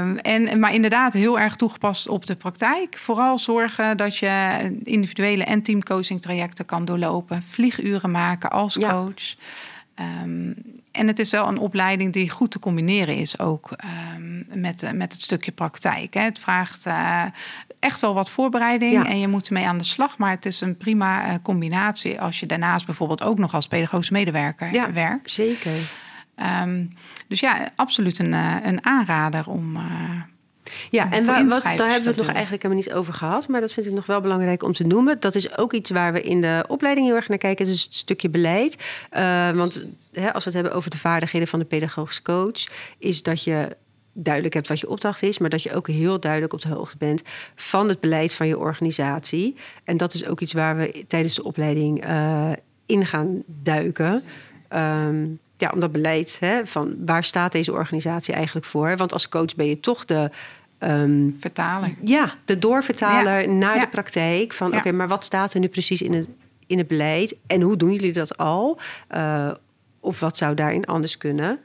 Um, 0.01 0.17
en, 0.17 0.59
maar 0.59 0.73
inderdaad 0.73 1.13
heel 1.13 1.39
erg 1.39 1.55
toegepast 1.55 2.07
op 2.07 2.25
de 2.25 2.35
praktijk. 2.35 2.97
Vooral 2.97 3.39
zorgen 3.39 3.97
dat 3.97 4.17
je 4.17 4.57
individuele 4.83 5.43
en 5.43 5.61
teamcoaching 5.61 6.21
trajecten 6.21 6.65
kan 6.65 6.85
doorlopen. 6.85 7.43
Vlieguren 7.43 8.11
maken 8.11 8.49
als 8.49 8.77
coach. 8.77 9.35
Um, 9.99 10.55
en 10.91 11.07
het 11.07 11.19
is 11.19 11.31
wel 11.31 11.47
een 11.47 11.57
opleiding 11.57 12.13
die 12.13 12.29
goed 12.29 12.51
te 12.51 12.59
combineren 12.59 13.15
is 13.15 13.39
ook 13.39 13.75
um, 14.15 14.45
met, 14.53 14.91
met 14.93 15.13
het 15.13 15.21
stukje 15.21 15.51
praktijk. 15.51 16.13
Hè. 16.13 16.21
Het 16.21 16.39
vraagt 16.39 16.85
uh, 16.85 17.23
echt 17.79 17.99
wel 17.99 18.13
wat 18.13 18.31
voorbereiding 18.31 19.07
en 19.07 19.19
je 19.19 19.27
moet 19.27 19.47
ermee 19.47 19.67
aan 19.67 19.77
de 19.77 19.83
slag. 19.83 20.17
Maar 20.17 20.31
het 20.31 20.45
is 20.45 20.61
een 20.61 20.77
prima 20.77 21.27
uh, 21.27 21.33
combinatie 21.41 22.21
als 22.21 22.39
je 22.39 22.45
daarnaast 22.45 22.85
bijvoorbeeld 22.85 23.23
ook 23.23 23.37
nog 23.37 23.53
als 23.53 23.67
pedagogisch 23.67 24.09
medewerker 24.09 24.73
ja, 24.73 24.91
werkt. 24.91 25.31
Zeker. 25.31 25.71
Um, 26.63 26.93
dus 27.27 27.39
ja, 27.39 27.69
absoluut 27.75 28.19
een, 28.19 28.33
een 28.67 28.85
aanrader 28.85 29.49
om 29.49 29.77
ja, 30.89 31.11
en 31.11 31.25
waar, 31.25 31.47
wat, 31.47 31.63
daar 31.63 31.77
hebben 31.77 32.01
we 32.01 32.07
het 32.07 32.17
nog 32.17 32.35
eigenlijk 32.35 32.63
helemaal 32.63 32.83
niet 32.83 32.93
over 32.93 33.13
gehad. 33.13 33.47
Maar 33.47 33.61
dat 33.61 33.73
vind 33.73 33.85
ik 33.85 33.93
nog 33.93 34.05
wel 34.05 34.21
belangrijk 34.21 34.63
om 34.63 34.73
te 34.73 34.87
noemen. 34.87 35.19
Dat 35.19 35.35
is 35.35 35.57
ook 35.57 35.73
iets 35.73 35.89
waar 35.89 36.13
we 36.13 36.21
in 36.21 36.41
de 36.41 36.65
opleiding 36.67 37.07
heel 37.07 37.15
erg 37.15 37.27
naar 37.27 37.37
kijken. 37.37 37.65
Het 37.65 37.75
is 37.75 37.83
het 37.83 37.95
stukje 37.95 38.29
beleid. 38.29 38.77
Uh, 39.17 39.51
want 39.51 39.81
hè, 40.11 40.33
als 40.33 40.43
we 40.43 40.49
het 40.49 40.59
hebben 40.59 40.73
over 40.73 40.89
de 40.89 40.97
vaardigheden 40.97 41.47
van 41.47 41.59
de 41.59 41.65
pedagogisch 41.65 42.21
coach... 42.21 42.67
is 42.97 43.23
dat 43.23 43.43
je 43.43 43.75
duidelijk 44.13 44.53
hebt 44.53 44.67
wat 44.67 44.79
je 44.79 44.89
opdracht 44.89 45.23
is... 45.23 45.37
maar 45.37 45.49
dat 45.49 45.63
je 45.63 45.73
ook 45.73 45.87
heel 45.87 46.19
duidelijk 46.19 46.53
op 46.53 46.61
de 46.61 46.69
hoogte 46.69 46.97
bent... 46.97 47.21
van 47.55 47.89
het 47.89 47.99
beleid 47.99 48.33
van 48.33 48.47
je 48.47 48.57
organisatie. 48.57 49.55
En 49.83 49.97
dat 49.97 50.13
is 50.13 50.25
ook 50.25 50.41
iets 50.41 50.53
waar 50.53 50.77
we 50.77 51.05
tijdens 51.07 51.35
de 51.35 51.43
opleiding 51.43 52.07
uh, 52.07 52.51
in 52.85 53.05
gaan 53.05 53.43
duiken... 53.45 54.23
Um, 54.73 55.39
ja, 55.57 55.71
om 55.73 55.79
dat 55.79 55.91
beleid, 55.91 56.37
hè, 56.39 56.65
van 56.65 56.95
waar 57.05 57.23
staat 57.23 57.51
deze 57.51 57.71
organisatie 57.71 58.33
eigenlijk 58.33 58.65
voor? 58.65 58.97
Want 58.97 59.13
als 59.13 59.29
coach 59.29 59.55
ben 59.55 59.67
je 59.67 59.79
toch 59.79 60.05
de 60.05 60.31
Um, 60.79 61.35
Vertaler. 61.39 61.95
Ja, 62.03 62.33
de 62.45 62.59
doorvertaler 62.59 63.49
naar 63.49 63.79
de 63.79 63.87
praktijk. 63.87 64.53
Van 64.53 64.75
oké, 64.75 64.91
maar 64.91 65.07
wat 65.07 65.23
staat 65.23 65.53
er 65.53 65.59
nu 65.59 65.67
precies 65.67 66.01
in 66.01 66.13
het, 66.13 66.27
in 66.67 66.77
het 66.77 66.87
beleid? 66.87 67.35
En 67.47 67.61
hoe 67.61 67.77
doen 67.77 67.91
jullie 67.91 68.13
dat 68.13 68.37
al? 68.37 68.79
Uh, 69.15 69.51
of 69.99 70.19
wat 70.19 70.37
zou 70.37 70.55
daarin 70.55 70.85
anders 70.85 71.17
kunnen? 71.17 71.59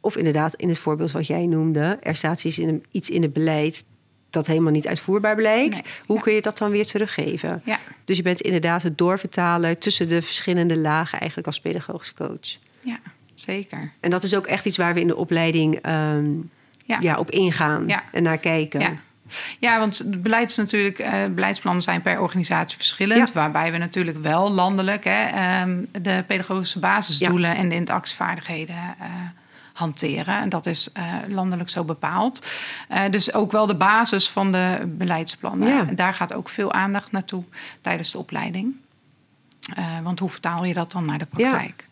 Of 0.00 0.16
inderdaad, 0.16 0.54
in 0.54 0.68
het 0.68 0.78
voorbeeld 0.78 1.10
wat 1.10 1.26
jij 1.26 1.46
noemde, 1.46 1.98
er 2.02 2.14
staat 2.14 2.44
iets 2.44 2.58
in, 2.58 2.84
iets 2.90 3.10
in 3.10 3.22
het 3.22 3.32
beleid 3.32 3.84
dat 4.30 4.46
helemaal 4.46 4.72
niet 4.72 4.88
uitvoerbaar 4.88 5.36
blijkt. 5.36 5.88
Hoe 6.06 6.20
kun 6.20 6.32
je 6.32 6.42
dat 6.42 6.58
dan 6.58 6.70
weer 6.70 6.86
teruggeven? 6.86 7.62
Dus 8.04 8.16
je 8.16 8.22
bent 8.22 8.40
inderdaad 8.40 8.82
het 8.82 8.98
doorvertaler 8.98 9.78
tussen 9.78 10.08
de 10.08 10.22
verschillende 10.22 10.78
lagen, 10.78 11.18
eigenlijk 11.18 11.48
als 11.48 11.60
pedagogische 11.60 12.14
coach. 12.14 12.58
Ja, 12.80 12.98
zeker. 13.40 13.92
En 14.00 14.10
dat 14.10 14.22
is 14.22 14.34
ook 14.34 14.46
echt 14.46 14.66
iets 14.66 14.76
waar 14.76 14.94
we 14.94 15.00
in 15.00 15.06
de 15.06 15.16
opleiding 15.16 15.86
um, 15.86 16.50
ja. 16.84 16.96
ja. 17.00 17.18
op 17.18 17.30
ingaan 17.30 17.86
en 18.12 18.22
naar 18.22 18.38
kijken. 18.38 18.80
Ja. 18.80 18.96
Ja, 19.58 19.78
want 19.78 19.98
het 19.98 20.22
beleid 20.22 20.50
is 20.50 20.56
natuurlijk, 20.56 21.00
uh, 21.00 21.24
beleidsplannen 21.30 21.82
zijn 21.82 22.02
per 22.02 22.20
organisatie 22.20 22.76
verschillend. 22.76 23.32
Waarbij 23.32 23.72
we 23.72 23.78
natuurlijk 23.78 24.22
wel 24.22 24.50
landelijk 24.50 25.04
hè, 25.04 25.62
um, 25.62 25.88
de 26.02 26.24
pedagogische 26.26 26.78
basisdoelen 26.78 27.56
en 27.56 27.68
de 27.68 27.74
interactievaardigheden 27.74 28.74
uh, 28.74 29.06
hanteren. 29.72 30.40
En 30.40 30.48
dat 30.48 30.66
is 30.66 30.88
uh, 30.98 31.04
landelijk 31.28 31.68
zo 31.68 31.84
bepaald. 31.84 32.46
dus 33.10 33.32
ook 33.32 33.52
wel 33.52 33.66
de 33.66 33.76
basis 33.76 34.28
van 34.28 34.52
de 34.52 34.78
beleidsplannen. 34.86 35.88
En 35.88 35.94
daar 35.94 36.14
gaat 36.14 36.34
ook 36.34 36.48
veel 36.48 36.72
aandacht 36.72 37.12
naartoe 37.12 37.44
tijdens 37.80 38.10
de 38.10 38.18
opleiding. 38.18 38.74
want 40.02 40.18
hoe 40.18 40.30
vertaal 40.30 40.64
je 40.64 40.74
dat 40.74 40.92
dan 40.92 41.06
naar 41.06 41.18
de 41.18 41.26
praktijk? 41.26 41.84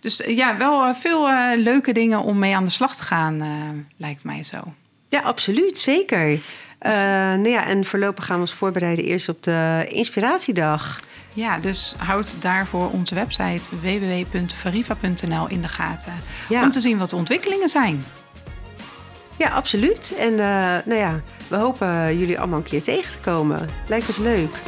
Dus 0.00 0.22
eh, 0.22 0.36
ja, 0.36 0.56
wel 0.56 0.84
eh, 0.84 0.94
veel 0.94 1.28
uh, 1.28 1.50
leuke 1.56 1.92
dingen 1.92 2.20
om 2.20 2.38
mee 2.38 2.56
aan 2.56 2.64
de 2.64 2.70
slag 2.70 2.96
te 2.96 3.02
gaan, 3.02 3.42
uh, 3.42 3.48
lijkt 3.96 4.24
mij 4.24 4.42
zo. 4.42 4.56
Ja, 5.08 5.20
absoluut, 5.20 5.78
zeker. 5.78 6.28
Dus... 6.78 6.94
nou 7.04 7.48
ja, 7.48 7.66
en 7.66 7.84
voorlopig 7.84 8.24
gaan 8.24 8.34
we 8.34 8.40
ons 8.40 8.52
voorbereiden 8.52 9.04
eerst 9.04 9.28
op 9.28 9.42
de 9.42 9.86
inspiratiedag. 9.88 11.00
Ja, 11.34 11.58
dus 11.58 11.94
houd 11.98 12.42
daarvoor 12.42 12.90
onze 12.90 13.14
website 13.14 13.60
www.veriva.nl 13.80 15.48
in 15.48 15.62
de 15.62 15.68
gaten. 15.68 16.12
Ja. 16.48 16.62
Om 16.62 16.70
te 16.70 16.80
zien 16.80 16.98
wat 16.98 17.10
de 17.10 17.16
ontwikkelingen 17.16 17.68
zijn. 17.68 18.04
Ja, 19.36 19.48
absoluut. 19.48 20.14
En 20.18 20.34
nou 20.84 20.94
ja, 20.94 21.20
we 21.48 21.56
hopen 21.56 22.18
jullie 22.18 22.38
allemaal 22.38 22.58
een 22.58 22.64
keer 22.64 22.82
tegen 22.82 23.10
te 23.10 23.18
komen. 23.18 23.68
Lijkt 23.88 24.06
ons 24.06 24.18
leuk. 24.18 24.62